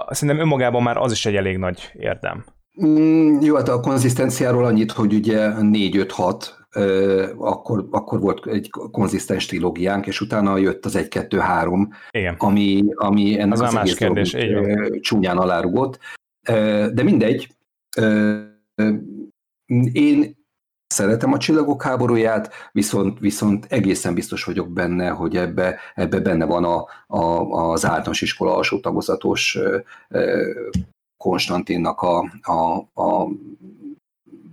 szerintem 0.08 0.44
önmagában 0.44 0.84
már 0.84 0.98
az 0.98 1.12
is 1.12 1.26
egy 1.26 1.36
elég 1.36 1.58
nagy 1.58 1.92
érdem. 1.94 2.46
Mm, 2.84 3.40
jó, 3.42 3.56
hát 3.56 3.70
a 3.70 3.80
konzisztenciáról 3.80 4.66
annyit, 4.66 4.92
hogy 4.92 5.14
ugye 5.14 5.52
4-5-6 5.60 6.64
akkor, 7.38 7.88
akkor 7.92 8.20
volt 8.20 8.48
egy 8.48 8.70
konzisztens 8.70 9.46
trilógiánk, 9.46 10.08
és 10.08 10.22
utána 10.22 10.58
jött 10.58 10.86
az 10.86 10.98
1-2-3, 10.98 11.88
ami, 12.38 12.84
ami 12.96 13.40
ennek 13.40 13.54
az, 13.54 13.62
az 13.62 13.76
egész 13.76 13.96
kérdés, 13.96 14.32
dolgot, 14.32 15.02
csúnyán 15.02 15.38
alárugott. 15.38 16.00
De 16.94 17.04
mindegy, 17.04 17.56
én 19.92 20.38
szeretem 20.88 21.34
a 21.34 21.38
csillagok 21.38 21.84
háborúját, 21.84 22.54
viszont, 22.72 23.20
viszont 23.20 23.66
egészen 23.70 24.14
biztos 24.14 24.44
vagyok 24.44 24.70
benne, 24.70 25.10
hogy 25.10 25.38
ebbe, 25.38 25.80
ebbe 25.94 26.20
benne 26.20 26.46
van 26.46 26.64
a, 26.64 26.86
a, 27.08 27.22
az 27.72 27.86
általános 27.86 28.22
iskola 28.22 28.56
alsó 28.56 28.80
tagozatos 28.80 29.60
Konstantinnak 31.18 32.02
a, 32.02 32.20
a, 32.42 32.78
a 33.02 33.28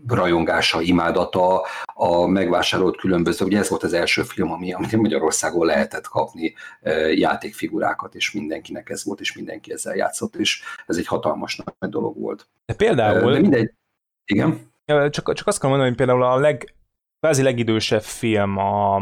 rajongása, 0.06 0.80
imádata, 0.80 1.66
a 1.94 2.26
megvásárolt 2.26 2.96
különböző, 2.96 3.44
ugye 3.44 3.58
ez 3.58 3.68
volt 3.68 3.82
az 3.82 3.92
első 3.92 4.22
film, 4.22 4.52
ami, 4.52 4.72
amit 4.72 4.92
Magyarországon 4.92 5.66
lehetett 5.66 6.06
kapni 6.06 6.54
e, 6.80 6.92
játékfigurákat, 7.12 8.14
és 8.14 8.32
mindenkinek 8.32 8.90
ez 8.90 9.04
volt, 9.04 9.20
és 9.20 9.32
mindenki 9.32 9.72
ezzel 9.72 9.96
játszott, 9.96 10.36
és 10.36 10.62
ez 10.86 10.96
egy 10.96 11.06
hatalmas 11.06 11.56
nagy 11.78 11.90
dolog 11.90 12.18
volt. 12.18 12.48
De 12.66 12.74
például... 12.74 13.30
E, 13.30 13.32
de 13.32 13.40
mindegy, 13.40 13.72
igen? 14.24 14.70
Csak, 14.86 15.32
csak 15.32 15.46
azt 15.46 15.60
kell 15.60 15.68
mondani, 15.68 15.88
hogy 15.88 15.98
például 15.98 16.22
a 16.22 16.38
leg, 16.38 16.74
kvázi 17.20 17.42
legidősebb 17.42 18.02
film 18.02 18.56
a, 18.56 18.96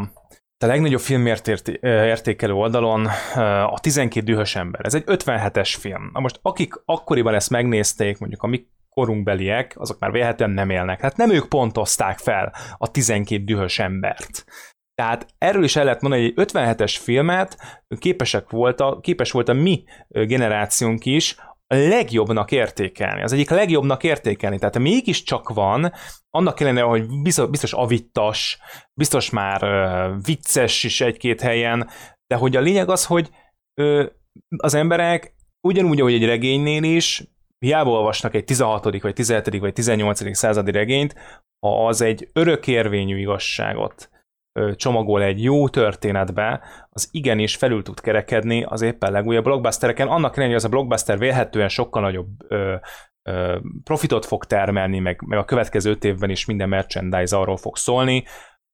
a 0.63 0.67
legnagyobb 0.67 1.01
filmértékelő 1.01 2.53
oldalon 2.53 3.07
a 3.67 3.79
12 3.81 4.25
dühös 4.25 4.57
ember. 4.57 4.85
Ez 4.85 4.95
egy 4.95 5.05
57-es 5.07 5.75
film. 5.79 6.11
Na 6.13 6.21
most 6.21 6.39
akik 6.43 6.75
akkoriban 6.85 7.35
ezt 7.35 7.51
megnézték, 7.51 8.19
mondjuk 8.19 8.43
a 8.43 8.47
mi 8.47 8.67
korunkbeliek, 8.89 9.75
azok 9.79 9.99
már 9.99 10.11
vélhetően 10.11 10.51
nem 10.51 10.71
élnek. 10.71 11.01
Hát 11.01 11.17
nem 11.17 11.31
ők 11.31 11.49
pontozták 11.49 12.19
fel 12.19 12.55
a 12.79 12.91
12 12.91 13.45
dühös 13.45 13.79
embert. 13.79 14.45
Tehát 14.95 15.27
erről 15.39 15.65
is 15.65 15.77
el 15.77 15.85
lehet 15.85 16.01
mondani, 16.01 16.23
hogy 16.23 16.33
egy 16.37 16.51
57-es 16.53 16.97
filmet 17.01 17.83
képesek 17.99 18.51
volt 18.51 18.81
a, 18.81 19.01
képes 19.01 19.31
volt 19.31 19.49
a 19.49 19.53
mi 19.53 19.85
generációnk 20.11 21.05
is 21.05 21.37
legjobbnak 21.75 22.51
értékelni, 22.51 23.23
az 23.23 23.33
egyik 23.33 23.51
legjobbnak 23.51 24.05
értékelni. 24.05 24.59
Tehát 24.59 24.79
mégiscsak 24.79 25.49
van, 25.49 25.93
annak 26.31 26.61
ellenére, 26.61 26.85
hogy 26.85 27.07
biztos, 27.23 27.49
biztos 27.49 27.73
avittas, 27.73 28.59
biztos 28.95 29.31
már 29.31 29.63
uh, 29.63 30.25
vicces 30.25 30.85
is 30.85 31.01
egy-két 31.01 31.41
helyen, 31.41 31.89
de 32.27 32.37
hogy 32.37 32.57
a 32.57 32.61
lényeg 32.61 32.89
az, 32.89 33.07
hogy 33.07 33.31
uh, 33.83 34.07
az 34.57 34.75
emberek 34.75 35.35
ugyanúgy, 35.69 36.01
ahogy 36.01 36.15
egy 36.15 36.25
regénynél 36.25 36.83
is, 36.83 37.25
hiába 37.59 37.91
olvasnak 37.91 38.35
egy 38.35 38.45
16. 38.45 39.01
vagy 39.01 39.15
17. 39.15 39.59
vagy 39.59 39.73
18. 39.73 40.37
századi 40.37 40.71
regényt, 40.71 41.15
ha 41.67 41.87
az 41.87 42.01
egy 42.01 42.29
örökérvényű 42.33 43.19
igazságot 43.19 44.11
csomagol 44.77 45.23
egy 45.23 45.43
jó 45.43 45.69
történetbe, 45.69 46.61
az 46.91 47.09
igenis 47.11 47.57
felül 47.57 47.83
tud 47.83 48.01
kerekedni 48.01 48.65
az 48.69 48.83
éppen 48.83 49.13
legújabb 49.13 49.45
blockbustereken, 49.45 50.09
annak 50.09 50.37
ellenére, 50.37 50.47
hogy 50.47 50.55
az 50.55 50.65
a 50.65 50.69
blockbuster 50.69 51.19
vélhetően 51.19 51.69
sokkal 51.69 52.03
nagyobb 52.03 52.29
ö, 52.49 52.75
ö, 53.23 53.59
profitot 53.85 54.27
fog 54.27 54.45
termelni, 54.45 54.99
meg, 54.99 55.23
meg 55.27 55.39
a 55.39 55.45
következő 55.45 55.91
öt 55.91 56.05
évben 56.05 56.31
is 56.31 56.45
minden 56.45 56.69
merchandise 56.69 57.37
arról 57.37 57.57
fog 57.57 57.77
szólni, 57.77 58.25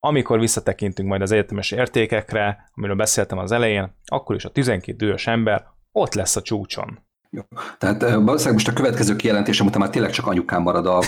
amikor 0.01 0.39
visszatekintünk 0.39 1.09
majd 1.09 1.23
az 1.23 1.33
egyetemes 1.33 1.71
értékekre, 1.71 2.71
amiről 2.75 2.97
beszéltem 2.97 3.39
az 3.39 3.53
elején, 3.53 3.97
akkor 4.05 4.37
is 4.37 4.45
a 4.45 4.51
12 4.51 4.97
dühös 4.97 5.27
ember 5.27 5.65
ott 5.93 6.15
lesz 6.15 6.37
a 6.37 6.43
csúcson. 6.43 6.99
Jó. 7.31 7.43
Tehát 7.79 8.03
valószínűleg 8.03 8.53
most 8.53 8.69
a 8.69 8.73
következő 8.73 9.17
kijelentésem 9.17 9.67
után 9.67 9.81
már 9.81 9.91
tényleg 9.91 10.11
csak 10.11 10.27
anyukám 10.27 10.63
marad 10.63 10.87
a 10.87 11.03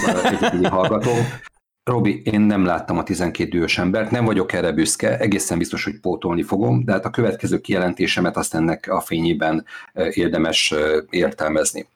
hallgató. 0.69 1.11
Robi, 1.89 2.23
én 2.25 2.41
nem 2.41 2.65
láttam 2.65 2.99
a 2.99 3.03
12 3.03 3.51
dühös 3.51 3.79
embert, 3.79 4.11
nem 4.11 4.25
vagyok 4.25 4.53
erre 4.53 4.73
büszke, 4.73 5.19
egészen 5.19 5.59
biztos, 5.59 5.85
hogy 5.85 6.01
pótolni 6.01 6.43
fogom, 6.43 6.85
de 6.85 6.93
hát 6.93 7.05
a 7.05 7.11
következő 7.11 7.61
kijelentésemet 7.61 8.37
azt 8.37 8.55
ennek 8.55 8.87
a 8.91 9.01
fényében 9.01 9.65
érdemes 10.11 10.75
értelmezni. 11.11 11.87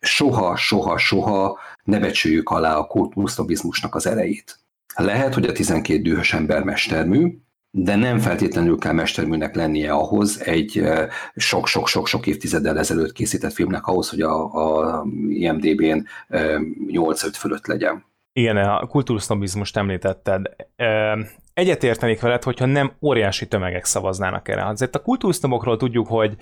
Soha, 0.00 0.56
soha, 0.56 0.98
soha 0.98 1.58
ne 1.84 1.98
becsüljük 1.98 2.50
alá 2.50 2.76
a 2.76 2.86
kultuszlobizmusnak 2.86 3.94
az 3.94 4.06
erejét. 4.06 4.58
Lehet, 4.94 5.34
hogy 5.34 5.44
a 5.44 5.52
12 5.52 6.02
dühös 6.02 6.32
ember 6.32 6.62
mestermű, 6.62 7.38
de 7.70 7.96
nem 7.96 8.18
feltétlenül 8.18 8.78
kell 8.78 8.92
mesterműnek 8.92 9.54
lennie 9.54 9.92
ahhoz 9.92 10.42
egy 10.42 10.82
sok-sok-sok-sok 11.36 12.26
évtizeddel 12.26 12.78
ezelőtt 12.78 13.12
készített 13.12 13.52
filmnek 13.52 13.86
ahhoz, 13.86 14.08
hogy 14.08 14.20
a, 14.20 14.54
a 14.54 15.04
IMDB-n 15.28 16.06
8-5 16.28 17.34
fölött 17.38 17.66
legyen. 17.66 18.07
Igen, 18.38 18.56
a 18.56 18.86
kultúrsznobizmust 18.86 19.76
említetted. 19.76 20.46
Egyetértenék 21.54 22.20
veled, 22.20 22.42
hogyha 22.42 22.66
nem 22.66 22.92
óriási 23.00 23.48
tömegek 23.48 23.84
szavaznának 23.84 24.48
erre. 24.48 24.66
Azért 24.66 24.94
a 24.94 25.02
kultúrsznobokról 25.02 25.76
tudjuk, 25.76 26.06
hogy 26.06 26.36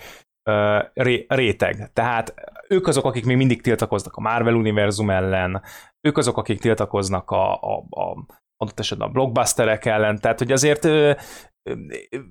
ré, 0.93 1.27
réteg. 1.29 1.91
Tehát 1.93 2.35
ők 2.69 2.87
azok, 2.87 3.05
akik 3.05 3.25
még 3.25 3.37
mindig 3.37 3.63
tiltakoznak 3.63 4.17
a 4.17 4.21
Marvel 4.21 4.55
univerzum 4.55 5.11
ellen, 5.11 5.63
ők 6.01 6.19
azok, 6.19 6.37
akik 6.37 6.61
tiltakoznak 6.61 7.31
a, 7.31 7.55
a, 7.55 7.87
a 7.91 8.27
adott 8.57 8.81
esetben 8.81 9.09
a 9.09 9.13
blockbusterek 9.13 9.85
ellen, 9.85 10.19
tehát 10.21 10.39
hogy 10.39 10.53
azért 10.53 10.85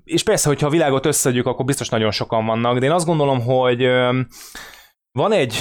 és 0.03 0.23
persze, 0.23 0.47
hogyha 0.47 0.67
a 0.67 0.69
világot 0.69 1.05
összeadjuk, 1.05 1.45
akkor 1.45 1.65
biztos 1.65 1.89
nagyon 1.89 2.11
sokan 2.11 2.45
vannak, 2.45 2.77
de 2.77 2.85
én 2.85 2.91
azt 2.91 3.05
gondolom, 3.05 3.41
hogy 3.41 3.85
van 5.11 5.31
egy, 5.31 5.55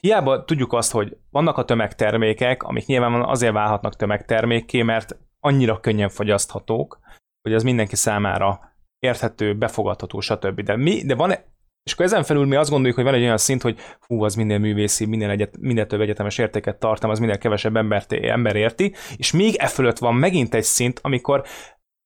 hiába 0.00 0.44
tudjuk 0.44 0.72
azt, 0.72 0.92
hogy 0.92 1.16
vannak 1.30 1.56
a 1.56 1.64
tömegtermékek, 1.64 2.62
amik 2.62 2.86
nyilván 2.86 3.22
azért 3.22 3.52
válhatnak 3.52 3.96
tömegtermékké, 3.96 4.82
mert 4.82 5.16
annyira 5.40 5.80
könnyen 5.80 6.08
fogyaszthatók, 6.08 6.98
hogy 7.42 7.52
ez 7.52 7.62
mindenki 7.62 7.96
számára 7.96 8.60
érthető, 8.98 9.56
befogadható, 9.56 10.20
stb. 10.20 10.60
De, 10.60 10.76
mi, 10.76 11.02
de 11.04 11.14
van 11.14 11.34
és 11.82 11.92
akkor 11.92 12.04
ezen 12.04 12.22
felül 12.22 12.46
mi 12.46 12.56
azt 12.56 12.70
gondoljuk, 12.70 12.96
hogy 12.96 13.04
van 13.04 13.14
egy 13.14 13.22
olyan 13.22 13.36
szint, 13.36 13.62
hogy 13.62 13.78
hú, 14.06 14.24
az 14.24 14.34
minden 14.34 14.60
művészi, 14.60 15.06
minden, 15.06 15.30
egyet, 15.30 15.56
minden 15.58 15.88
több 15.88 16.00
egyetemes 16.00 16.38
értéket 16.38 16.78
tartom, 16.78 17.10
az 17.10 17.18
minden 17.18 17.38
kevesebb 17.38 17.76
embert, 17.76 18.12
ember 18.12 18.56
érti, 18.56 18.94
és 19.16 19.32
még 19.32 19.54
e 19.58 19.66
fölött 19.66 19.98
van 19.98 20.14
megint 20.14 20.54
egy 20.54 20.62
szint, 20.62 20.98
amikor 21.02 21.44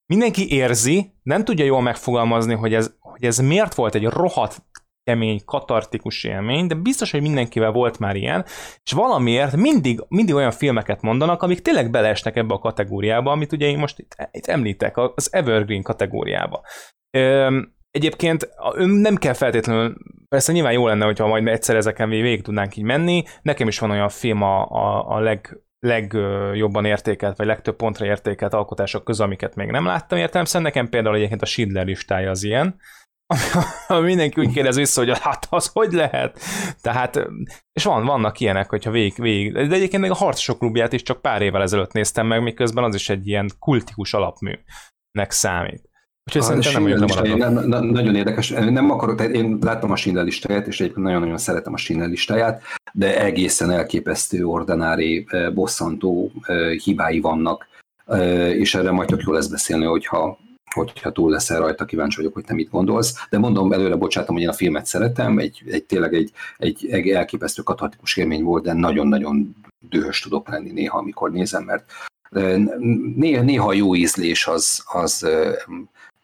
mindenki 0.07 0.53
érzi, 0.53 1.13
nem 1.23 1.45
tudja 1.45 1.65
jól 1.65 1.83
megfogalmazni, 1.83 2.55
hogy 2.55 2.75
ez, 2.75 2.95
hogy 2.99 3.25
ez 3.25 3.39
miért 3.39 3.75
volt 3.75 3.95
egy 3.95 4.05
rohadt 4.05 4.63
kemény, 5.05 5.41
katartikus 5.45 6.25
élmény, 6.25 6.67
de 6.67 6.75
biztos, 6.75 7.11
hogy 7.11 7.23
mindenkivel 7.23 7.71
volt 7.71 7.99
már 7.99 8.17
ilyen, 8.17 8.45
és 8.83 8.93
valamiért 8.93 9.57
mindig, 9.57 10.05
mindig 10.09 10.35
olyan 10.35 10.51
filmeket 10.51 11.03
mondanak, 11.03 11.43
amik 11.43 11.61
tényleg 11.61 11.91
beleesnek 11.91 12.37
ebbe 12.37 12.55
a 12.55 12.59
kategóriába, 12.59 13.31
amit 13.31 13.53
ugye 13.53 13.67
én 13.67 13.79
most 13.79 13.99
itt, 13.99 14.17
itt 14.31 14.47
említek, 14.47 14.97
az 14.97 15.29
Evergreen 15.33 15.83
kategóriába. 15.83 16.63
Egyébként 17.91 18.49
nem 18.77 19.17
kell 19.17 19.33
feltétlenül, 19.33 19.95
persze 20.29 20.53
nyilván 20.53 20.73
jó 20.73 20.87
lenne, 20.87 21.05
hogyha 21.05 21.27
majd 21.27 21.47
egyszer 21.47 21.77
ezeken 21.77 22.09
végig 22.09 22.43
tudnánk 22.43 22.77
így 22.77 22.85
menni. 22.85 23.23
Nekem 23.43 23.69
is 23.69 23.79
van 23.79 23.91
olyan 23.91 24.09
film 24.09 24.43
a, 24.43 24.67
a, 24.71 25.09
a 25.09 25.21
leg, 25.21 25.59
legjobban 25.79 26.85
értékelt, 26.85 27.37
vagy 27.37 27.47
legtöbb 27.47 27.77
pontra 27.77 28.07
értékelt 28.07 28.55
alkotások 28.55 29.05
közül, 29.05 29.25
amiket 29.25 29.55
még 29.55 29.71
nem 29.71 29.87
láttam 29.87 30.19
értelemszerűen. 30.19 30.71
Nekem 30.73 30.89
például 30.89 31.17
egyébként 31.17 31.43
a 31.43 31.47
Schindler 31.47 31.87
listája 31.87 32.31
az 32.31 32.43
ilyen, 32.43 32.77
mindenki 34.03 34.41
úgy 34.41 34.53
kérdez 34.53 34.77
vissza, 34.77 35.05
hogy 35.05 35.19
hát 35.19 35.47
az 35.51 35.71
hogy 35.73 35.93
lehet? 35.93 36.39
Tehát, 36.81 37.29
és 37.73 37.85
van, 37.85 38.05
vannak 38.05 38.41
ilyenek, 38.41 38.71
hogyha 38.71 38.91
végig, 38.91 39.15
végig, 39.17 39.53
de 39.53 39.75
egyébként 39.75 40.03
még 40.03 40.11
a 40.11 40.15
Harcosok 40.15 40.59
klubját 40.59 40.93
is 40.93 41.03
csak 41.03 41.21
pár 41.21 41.43
évvel 41.43 41.63
ezelőtt 41.63 41.93
néztem 41.93 42.27
meg, 42.27 42.43
miközben 42.43 42.85
az 42.85 42.95
is 42.95 43.09
egy 43.09 43.27
ilyen 43.27 43.51
kultikus 43.59 44.15
alapműnek 44.15 45.31
számít. 45.31 45.93
Úgyhogy 46.27 46.43
a 46.43 46.45
szerintem 46.45 46.73
nem 46.73 46.85
olyan 46.85 47.69
nem, 47.69 47.85
nagyon 47.85 48.15
érdekes. 48.15 48.49
Nem 48.51 48.91
akarok, 48.91 49.17
tehát 49.17 49.33
én 49.33 49.59
láttam 49.61 49.91
a 49.91 49.97
Schindler 49.97 50.25
listáját, 50.25 50.67
és 50.67 50.81
egyébként 50.81 51.07
nagyon-nagyon 51.07 51.39
szeretem 51.39 51.73
a 51.73 51.77
Schindler 51.77 52.09
listáját, 52.09 52.63
de 52.93 53.21
egészen 53.21 53.71
elképesztő, 53.71 54.45
ordinári, 54.45 55.27
bosszantó 55.55 56.31
hibái 56.85 57.21
vannak, 57.21 57.67
és 58.53 58.75
erre 58.75 58.91
majd 58.91 59.09
tök 59.09 59.23
jó 59.27 59.33
lesz 59.33 59.47
beszélni, 59.47 59.85
hogyha, 59.85 60.39
hogyha 60.75 61.13
túl 61.13 61.31
leszel 61.31 61.61
rajta, 61.61 61.85
kíváncsi 61.85 62.17
vagyok, 62.17 62.35
hogy 62.35 62.45
te 62.45 62.55
mit 62.55 62.71
gondolsz. 62.71 63.27
De 63.31 63.39
mondom, 63.39 63.73
előre 63.73 63.97
bocsátom, 63.97 64.35
hogy 64.35 64.45
én 64.45 64.51
a 64.51 64.53
filmet 64.53 64.87
szeretem, 64.87 65.39
egy, 65.39 65.63
egy 65.67 65.85
tényleg 65.85 66.15
egy, 66.15 66.33
egy, 66.59 66.87
egy 66.91 67.09
elképesztő 67.09 67.63
katartikus 67.63 68.17
élmény 68.17 68.43
volt, 68.43 68.65
de 68.65 68.73
nagyon-nagyon 68.73 69.57
dühös 69.89 70.21
tudok 70.21 70.49
lenni 70.49 70.71
néha, 70.71 70.99
amikor 70.99 71.31
nézem, 71.31 71.65
mert 71.65 71.93
néha, 73.15 73.43
néha 73.43 73.73
jó 73.73 73.95
ízlés 73.95 74.47
az, 74.47 74.85
az 74.93 75.29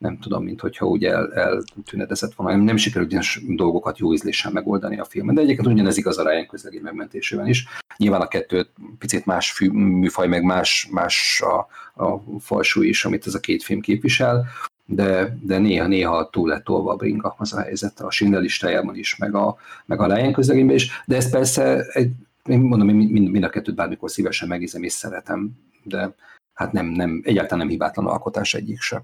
nem 0.01 0.19
tudom, 0.19 0.45
mint 0.45 0.61
hogyha 0.61 0.87
úgy 0.87 1.05
el, 1.05 1.33
eltűnedezett 1.33 2.35
volna, 2.35 2.57
nem, 2.57 2.65
nem 2.65 2.77
sikerült 2.77 3.11
ilyen 3.11 3.25
dolgokat 3.49 3.99
jó 3.99 4.13
ízléssel 4.13 4.53
megoldani 4.53 4.99
a 4.99 5.05
filmen, 5.05 5.35
de 5.35 5.41
egyébként 5.41 5.69
ugyanez 5.69 5.97
igaz 5.97 6.19
a 6.19 6.29
Ryan 6.29 6.47
közlegi 6.47 6.81
megmentésében 6.83 7.47
is. 7.47 7.67
Nyilván 7.97 8.21
a 8.21 8.29
kettő 8.29 8.67
picit 8.99 9.27
más 9.27 9.53
fű, 9.53 9.71
műfaj, 9.71 10.29
meg 10.29 10.43
más, 10.43 10.89
más 10.91 11.43
a, 11.45 11.67
a 12.05 12.23
falsú 12.39 12.83
is, 12.83 13.05
amit 13.05 13.27
ez 13.27 13.35
a 13.35 13.41
két 13.41 13.63
film 13.63 13.81
képvisel, 13.81 14.47
de, 14.85 15.39
de 15.43 15.59
néha-néha 15.59 16.31
túl 16.31 16.49
lett 16.49 16.65
tolva 16.65 16.93
a 16.93 16.97
bringa 16.97 17.35
az 17.39 17.53
a 17.53 17.61
helyzet 17.61 18.01
a 18.01 18.11
Schindler 18.11 18.41
listájában 18.41 18.97
is, 18.97 19.17
meg 19.17 19.35
a, 19.35 19.57
meg 19.87 20.01
a 20.01 20.15
Ryan 20.15 20.33
közlegényben 20.33 20.75
is, 20.75 21.03
de 21.07 21.17
ez 21.17 21.31
persze 21.31 21.85
egy, 21.93 22.11
én 22.45 22.61
mondom, 22.61 22.89
én 22.89 22.95
mind, 22.95 23.31
mind 23.31 23.45
a 23.45 23.49
kettőt 23.49 23.75
bármikor 23.75 24.11
szívesen 24.11 24.49
megnézem 24.49 24.83
és 24.83 24.93
szeretem, 24.93 25.51
de 25.83 26.15
hát 26.55 26.73
nem, 26.73 26.87
nem, 26.87 27.21
egyáltalán 27.25 27.59
nem 27.59 27.69
hibátlan 27.69 28.07
alkotás 28.07 28.55
egyik 28.55 28.81
sem. 28.81 29.03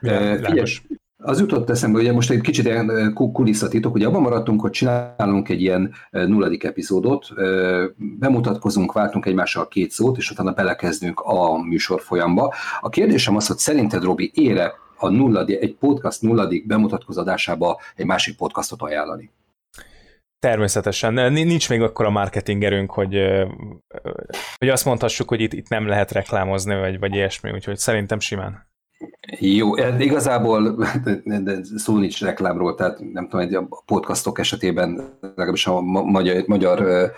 Figyelj, 0.00 0.62
az 1.24 1.40
jutott 1.40 1.70
eszembe, 1.70 1.98
hogy 1.98 2.14
most 2.14 2.30
egy 2.30 2.40
kicsit 2.40 2.64
ilyen 2.64 3.12
kulisszatitok, 3.14 3.92
hogy 3.92 4.04
abban 4.04 4.22
maradtunk, 4.22 4.60
hogy 4.60 4.70
csinálunk 4.70 5.48
egy 5.48 5.60
ilyen 5.60 5.94
nulladik 6.10 6.64
epizódot, 6.64 7.28
bemutatkozunk, 7.96 8.92
váltunk 8.92 9.26
egymással 9.26 9.68
két 9.68 9.90
szót, 9.90 10.16
és 10.16 10.30
utána 10.30 10.52
belekezdünk 10.52 11.20
a 11.20 11.62
műsor 11.62 12.00
folyamba. 12.00 12.54
A 12.80 12.88
kérdésem 12.88 13.36
az, 13.36 13.46
hogy 13.46 13.56
szerinted, 13.56 14.02
Robi, 14.02 14.30
ére 14.34 14.72
a 14.96 15.08
nulladik, 15.08 15.62
egy 15.62 15.74
podcast 15.74 16.22
nulladik 16.22 16.66
bemutatkozatásába 16.66 17.80
egy 17.96 18.06
másik 18.06 18.36
podcastot 18.36 18.82
ajánlani? 18.82 19.30
Természetesen. 20.38 21.32
Nincs 21.32 21.68
még 21.68 21.82
akkor 21.82 22.04
a 22.04 22.10
marketingerünk, 22.10 22.90
hogy, 22.90 23.16
hogy 24.56 24.68
azt 24.68 24.84
mondhassuk, 24.84 25.28
hogy 25.28 25.40
itt, 25.40 25.52
itt 25.52 25.68
nem 25.68 25.86
lehet 25.86 26.12
reklámozni, 26.12 26.74
vagy, 26.74 26.98
vagy 26.98 27.14
ilyesmi, 27.14 27.50
úgyhogy 27.50 27.76
szerintem 27.76 28.20
simán. 28.20 28.70
Jó, 29.38 29.76
igazából 29.98 30.86
de 31.24 31.60
szó 31.76 31.98
nincs 31.98 32.20
reklámról, 32.20 32.74
tehát 32.74 33.12
nem 33.12 33.28
tudom, 33.28 33.66
a 33.70 33.82
podcastok 33.86 34.38
esetében, 34.38 35.18
legalábbis 35.20 35.66
a 35.66 35.80
magyar, 35.80 36.42
magyar 36.46 37.10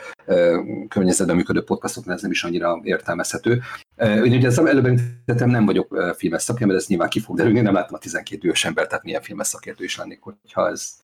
környezetben 0.88 1.36
működő 1.36 1.62
podcastok 1.62 2.04
ez 2.08 2.22
nem 2.22 2.30
is 2.30 2.44
annyira 2.44 2.80
értelmezhető. 2.82 3.60
Én 3.98 4.22
ugye 4.22 4.46
ezt 4.46 4.58
előbb 4.58 4.86
említettem, 4.86 5.50
nem 5.50 5.64
vagyok 5.64 6.14
filmes 6.16 6.42
szakember, 6.42 6.76
ez 6.76 6.86
nyilván 6.86 7.08
ki 7.08 7.20
fog 7.20 7.36
derülni, 7.36 7.60
nem 7.60 7.74
láttam 7.74 7.94
a 7.94 7.98
12 7.98 8.46
éves 8.46 8.64
ember, 8.64 8.86
tehát 8.86 9.04
milyen 9.04 9.22
filmes 9.22 9.46
szakértő 9.46 9.84
is 9.84 9.96
lennék, 9.96 10.20
hogyha 10.22 10.68
ez, 10.68 10.94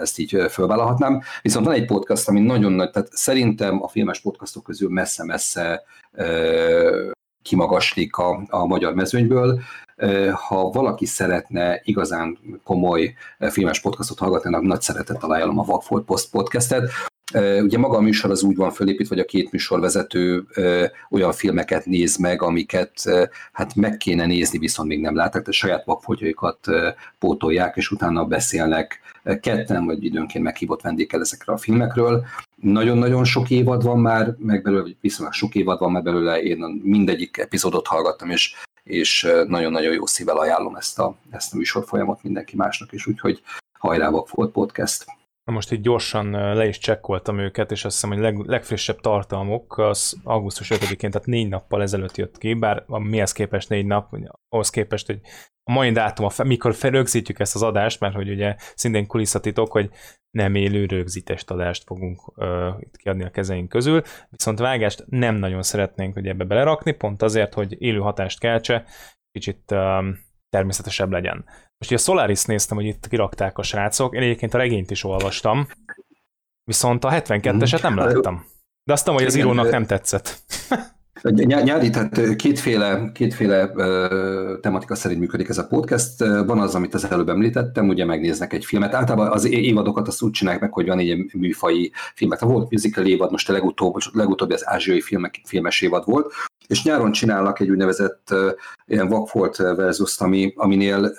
ezt 0.00 0.18
így 0.18 0.36
fölvállalhatnám. 0.50 1.22
Viszont 1.42 1.66
van 1.66 1.74
egy 1.74 1.86
podcast, 1.86 2.28
ami 2.28 2.40
nagyon 2.40 2.72
nagy, 2.72 2.90
tehát 2.90 3.08
szerintem 3.12 3.82
a 3.82 3.88
filmes 3.88 4.20
podcastok 4.20 4.62
közül 4.64 4.90
messze-messze 4.90 5.82
kimagaslik 7.48 8.16
a, 8.16 8.42
a 8.48 8.66
magyar 8.66 8.94
mezőnyből. 8.94 9.60
Ha 10.48 10.70
valaki 10.70 11.06
szeretne 11.06 11.80
igazán 11.84 12.38
komoly 12.64 13.14
filmes 13.38 13.80
podcastot 13.80 14.18
hallgatni, 14.18 14.66
nagy 14.66 14.80
szeretettel 14.80 15.30
ajánlom 15.30 15.58
a 15.58 15.64
Vagfolt 15.64 16.04
Post 16.04 16.30
podcastet. 16.30 16.90
Ugye 17.62 17.78
maga 17.78 17.96
a 17.96 18.00
műsor 18.00 18.30
az 18.30 18.42
úgy 18.42 18.56
van 18.56 18.70
fölépítve, 18.70 19.14
hogy 19.14 19.24
a 19.24 19.28
két 19.28 19.52
műsorvezető 19.52 20.46
olyan 21.10 21.32
filmeket 21.32 21.86
néz 21.86 22.16
meg, 22.16 22.42
amiket 22.42 22.92
hát 23.52 23.74
meg 23.74 23.96
kéne 23.96 24.26
nézni, 24.26 24.58
viszont 24.58 24.88
még 24.88 25.00
nem 25.00 25.14
láttak, 25.14 25.40
tehát 25.40 25.52
saját 25.52 25.84
vakfogyaikat 25.84 26.58
pótolják, 27.18 27.76
és 27.76 27.90
utána 27.90 28.24
beszélnek 28.24 29.00
ketten, 29.40 29.84
vagy 29.84 30.04
időnként 30.04 30.44
meghívott 30.44 30.82
vendéggel 30.82 31.20
ezekre 31.20 31.52
a 31.52 31.56
filmekről. 31.56 32.24
Nagyon-nagyon 32.56 33.24
sok 33.24 33.50
évad 33.50 33.82
van 33.82 33.98
már, 33.98 34.34
meg 34.38 34.62
belőle, 34.62 34.90
viszonylag 35.00 35.34
sok 35.34 35.54
évad 35.54 35.78
van 35.78 35.92
már 35.92 36.02
belőle, 36.02 36.42
én 36.42 36.80
mindegyik 36.82 37.36
epizódot 37.36 37.86
hallgattam, 37.86 38.30
és 38.30 38.54
és 38.82 39.28
nagyon-nagyon 39.46 39.92
jó 39.92 40.06
szívvel 40.06 40.36
ajánlom 40.36 40.76
ezt 40.76 40.98
a, 40.98 41.16
ezt 41.30 41.54
a 41.54 41.56
műsorfolyamot 41.56 42.22
mindenki 42.22 42.56
másnak 42.56 42.92
is, 42.92 43.06
úgyhogy 43.06 43.42
hajrá 43.72 44.10
volt 44.10 44.52
podcast. 44.52 45.04
Na 45.48 45.54
most 45.54 45.72
így 45.72 45.80
gyorsan 45.80 46.30
le 46.30 46.66
is 46.66 46.78
csekkoltam 46.78 47.38
őket, 47.38 47.70
és 47.70 47.84
azt 47.84 47.94
hiszem, 47.94 48.10
hogy 48.10 48.18
leg, 48.18 48.36
legfrissebb 48.36 49.00
tartalmuk 49.00 49.78
az 49.78 50.20
augusztus 50.24 50.70
5-én, 50.74 51.10
tehát 51.10 51.26
négy 51.26 51.48
nappal 51.48 51.82
ezelőtt 51.82 52.16
jött 52.16 52.38
ki, 52.38 52.54
bár 52.54 52.84
a 52.86 52.98
mihez 52.98 53.32
képest 53.32 53.68
négy 53.68 53.86
nap, 53.86 54.16
ahhoz 54.48 54.70
képest, 54.70 55.06
hogy 55.06 55.20
a 55.64 55.72
mai 55.72 55.92
dátum, 55.92 56.26
a, 56.26 56.42
mikor 56.44 56.74
felrögzítjük 56.74 57.38
ezt 57.38 57.54
az 57.54 57.62
adást, 57.62 58.00
mert 58.00 58.14
hogy 58.14 58.30
ugye 58.30 58.56
szintén 58.74 59.06
kulisszatitok, 59.06 59.72
hogy 59.72 59.90
nem 60.30 60.54
élő 60.54 60.86
rögzítést 60.86 61.50
adást 61.50 61.82
fogunk 61.82 62.38
uh, 62.38 62.46
itt 62.80 62.96
kiadni 62.96 63.24
a 63.24 63.30
kezeink 63.30 63.68
közül, 63.68 64.02
viszont 64.30 64.58
vágást 64.58 65.04
nem 65.06 65.34
nagyon 65.34 65.62
szeretnénk 65.62 66.14
hogy 66.14 66.26
ebbe 66.26 66.44
belerakni, 66.44 66.92
pont 66.92 67.22
azért, 67.22 67.54
hogy 67.54 67.82
élő 67.82 67.98
hatást 67.98 68.40
keltse, 68.40 68.84
kicsit 69.30 69.70
uh, 69.70 70.04
természetesebb 70.48 71.10
legyen. 71.10 71.44
Most 71.78 71.90
ugye 71.90 71.94
a 72.00 72.04
Solaris 72.04 72.44
néztem, 72.44 72.76
hogy 72.76 72.86
itt 72.86 73.08
kirakták 73.08 73.58
a 73.58 73.62
srácok, 73.62 74.14
én 74.14 74.22
egyébként 74.22 74.54
a 74.54 74.58
regényt 74.58 74.90
is 74.90 75.04
olvastam, 75.04 75.68
viszont 76.64 77.04
a 77.04 77.10
72-eset 77.10 77.82
nem 77.82 77.96
láttam. 77.96 78.46
De 78.84 78.92
azt 78.92 79.04
tudom, 79.04 79.18
hogy 79.18 79.28
az 79.28 79.34
írónak 79.34 79.70
nem 79.70 79.86
tetszett. 79.86 80.38
Nyári, 81.22 81.90
tehát 81.90 82.36
kétféle, 82.36 83.10
kétféle 83.14 83.70
tematika 84.60 84.94
szerint 84.94 85.20
működik 85.20 85.48
ez 85.48 85.58
a 85.58 85.66
podcast. 85.66 86.18
Van 86.18 86.58
az, 86.58 86.74
amit 86.74 86.94
az 86.94 87.10
előbb 87.10 87.28
említettem, 87.28 87.88
ugye 87.88 88.04
megnéznek 88.04 88.52
egy 88.52 88.64
filmet. 88.64 88.94
Általában 88.94 89.32
az 89.32 89.44
évadokat 89.44 90.08
azt 90.08 90.22
úgy 90.22 90.30
csinálják 90.30 90.62
meg, 90.62 90.72
hogy 90.72 90.86
van 90.86 90.98
egy 90.98 91.34
műfai 91.34 91.92
filmek. 92.14 92.40
Volt 92.40 92.70
musical 92.70 93.06
évad, 93.06 93.30
most 93.30 93.48
a 93.48 93.52
legutóbb, 93.52 93.94
legutóbbi 94.12 94.54
az 94.54 94.68
ázsiai 94.68 95.00
filmek, 95.00 95.40
filmes 95.44 95.80
évad 95.80 96.04
volt, 96.04 96.32
és 96.66 96.84
nyáron 96.84 97.12
csinálnak 97.12 97.60
egy 97.60 97.70
úgynevezett 97.70 98.34
ilyen 98.86 99.08
Vagfolt 99.08 99.56
versus 99.56 100.20
ami, 100.20 100.52
aminél 100.56 101.14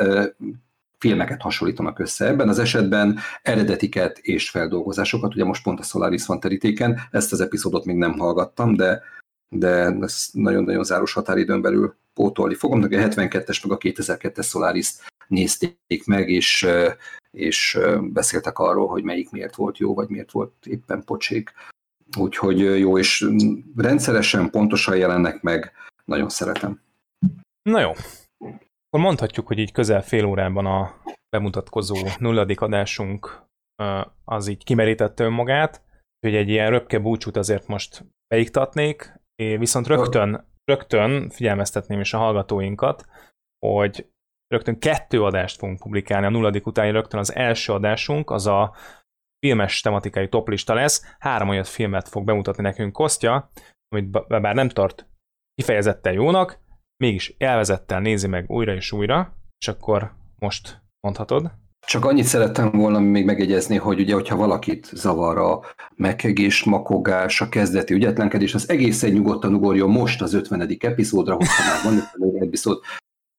filmeket 0.98 1.42
hasonlítanak 1.42 2.00
össze. 2.00 2.28
Ebben 2.28 2.50
az 2.50 2.60
esetben 2.60 3.20
eredetiket 3.42 4.18
és 4.18 4.50
feldolgozásokat, 4.50 5.34
ugye 5.34 5.46
most 5.46 5.64
pont 5.64 5.80
a 5.80 5.84
Solaris 5.84 6.26
van 6.26 6.40
terítéken, 6.40 7.00
ezt 7.12 7.32
az 7.32 7.42
epizódot 7.42 7.86
még 7.86 7.96
nem 7.96 8.18
hallgattam, 8.18 8.76
de 8.76 9.02
de 9.50 9.98
ezt 10.02 10.34
nagyon-nagyon 10.34 10.84
záros 10.84 11.14
határidőn 11.14 11.62
belül 11.62 11.96
pótolni 12.14 12.56
fogom. 12.56 12.82
A 12.82 12.86
72-es 12.86 13.68
meg 13.68 13.72
a 13.72 13.78
2002-es 13.78 14.48
solaris 14.48 14.92
nézték 15.28 16.06
meg, 16.06 16.30
és, 16.30 16.68
és 17.32 17.80
beszéltek 18.02 18.60
arról, 18.60 18.88
hogy 18.88 19.04
melyik 19.04 19.30
miért 19.30 19.56
volt 19.56 19.78
jó, 19.78 19.94
vagy 19.94 20.10
miért 20.10 20.32
volt 20.32 20.66
éppen 20.66 21.04
pocsék. 21.04 21.54
Úgyhogy 22.18 22.60
jó, 22.60 22.98
és 22.98 23.28
rendszeresen, 23.76 24.50
pontosan 24.50 24.98
jelennek 24.98 25.42
meg, 25.42 25.72
nagyon 26.06 26.30
szeretem. 26.30 26.82
Na 27.70 27.80
jó, 27.80 27.92
akkor 28.90 29.06
mondhatjuk, 29.06 29.48
hogy 29.48 29.60
így 29.60 29.72
közel 29.72 30.04
fél 30.04 30.26
órában 30.26 30.66
a 30.66 31.02
bemutatkozó 31.30 31.96
nulladik 32.20 32.62
adásunk 32.62 33.42
az 34.26 34.48
így 34.48 34.64
kimerítette 34.64 35.24
önmagát, 35.24 35.82
hogy 36.20 36.36
egy 36.36 36.50
ilyen 36.50 36.70
röpke 36.70 37.00
búcsút 37.00 37.38
azért 37.38 37.68
most 37.68 38.06
beiktatnék, 38.28 39.19
É, 39.40 39.58
viszont 39.58 39.88
rögtön, 39.88 40.48
rögtön 40.64 41.30
figyelmeztetném 41.30 42.00
is 42.00 42.14
a 42.14 42.18
hallgatóinkat, 42.18 43.06
hogy 43.66 44.10
rögtön 44.48 44.80
kettő 44.80 45.24
adást 45.24 45.58
fogunk 45.58 45.80
publikálni 45.80 46.26
a 46.26 46.30
nulladik 46.30 46.66
utáni, 46.66 46.92
rögtön 46.92 47.20
az 47.20 47.36
első 47.36 47.74
adásunk, 47.74 48.30
az 48.30 48.48
a 48.48 48.76
filmes 49.40 49.82
tematikai 49.82 50.30
toplista 50.30 50.74
lesz. 50.74 51.16
Három 51.20 51.50
olyan 51.50 51.64
filmet 51.64 52.10
fog 52.10 52.26
bemutatni 52.26 52.64
nekünk 52.64 52.94
Kostya, 52.94 53.50
amit 53.88 54.28
bár 54.28 54.56
nem 54.56 54.70
tart 54.70 55.08
kifejezetten 55.54 56.14
jónak, 56.14 56.60
mégis 57.04 57.36
elvezettel 57.38 58.00
nézi 58.00 58.28
meg 58.28 58.50
újra 58.50 58.74
és 58.74 58.92
újra, 58.92 59.34
és 59.60 59.68
akkor 59.68 60.14
most 60.40 60.82
mondhatod. 61.00 61.52
Csak 61.90 62.06
annyit 62.06 62.26
szerettem 62.26 62.72
volna 62.72 63.00
még 63.00 63.26
megegyezni, 63.26 63.78
hogy 63.78 64.00
ugye, 64.00 64.14
hogyha 64.14 64.36
valakit 64.36 64.86
zavar 64.86 65.38
a 65.38 65.62
meghegés, 65.96 66.64
makogás, 66.64 67.42
a 67.42 67.50
kezdeti 67.50 67.94
ügyetlenkedés, 67.94 68.54
az 68.54 68.70
egészen 68.70 69.12
nyugodtan 69.12 69.54
ugorjon 69.54 69.90
most 69.90 70.22
az 70.22 70.34
50. 70.34 70.78
epizódra, 70.80 71.34
hogyha 71.34 71.64
már 71.64 71.84
van 71.84 72.10
50. 72.22 72.48
epizód, 72.48 72.82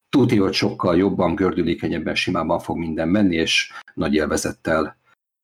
tudja, 0.08 0.42
hogy 0.42 0.52
sokkal 0.52 0.96
jobban, 0.96 1.34
gördülékenyebben, 1.34 2.14
simában 2.14 2.58
fog 2.58 2.78
minden 2.78 3.08
menni, 3.08 3.36
és 3.36 3.72
nagy 3.94 4.14
élvezettel 4.14 4.96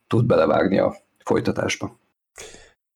tud 0.06 0.26
belevágni 0.26 0.78
a 0.78 0.94
folytatásba. 1.24 1.98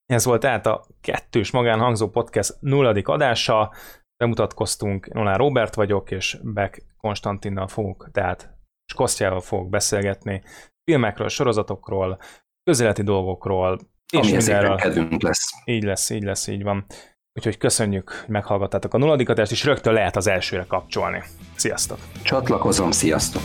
Ez 0.06 0.24
volt 0.24 0.40
tehát 0.40 0.66
a 0.66 0.86
kettős 1.00 1.50
magánhangzó 1.50 2.08
podcast 2.08 2.56
nulladik 2.60 3.08
adása. 3.08 3.72
bemutatkoztunk. 4.16 5.12
Nolán 5.12 5.38
Robert 5.38 5.74
vagyok, 5.74 6.10
és 6.10 6.38
Beck 6.42 6.82
Konstantinnal 7.00 7.68
fogok, 7.68 8.08
tehát 8.12 8.59
Skosztjával 8.90 9.40
fogok 9.40 9.68
beszélgetni 9.68 10.42
filmekről, 10.84 11.28
sorozatokról, 11.28 12.18
közéleti 12.64 13.02
dolgokról, 13.02 13.78
és 14.12 14.30
mindenről. 14.30 14.76
kedvünk 14.76 15.22
lesz. 15.22 15.50
Így 15.64 15.82
lesz, 15.82 16.10
így 16.10 16.22
lesz, 16.22 16.46
így 16.46 16.62
van. 16.62 16.86
Úgyhogy 17.34 17.56
köszönjük, 17.56 18.10
hogy 18.10 18.28
meghallgattátok 18.28 18.94
a 18.94 18.98
nulladikat, 18.98 19.38
és 19.38 19.64
rögtön 19.64 19.92
lehet 19.92 20.16
az 20.16 20.26
elsőre 20.26 20.64
kapcsolni. 20.68 21.22
Sziasztok! 21.56 21.98
Csatlakozom, 22.22 22.90
sziasztok! 22.90 23.42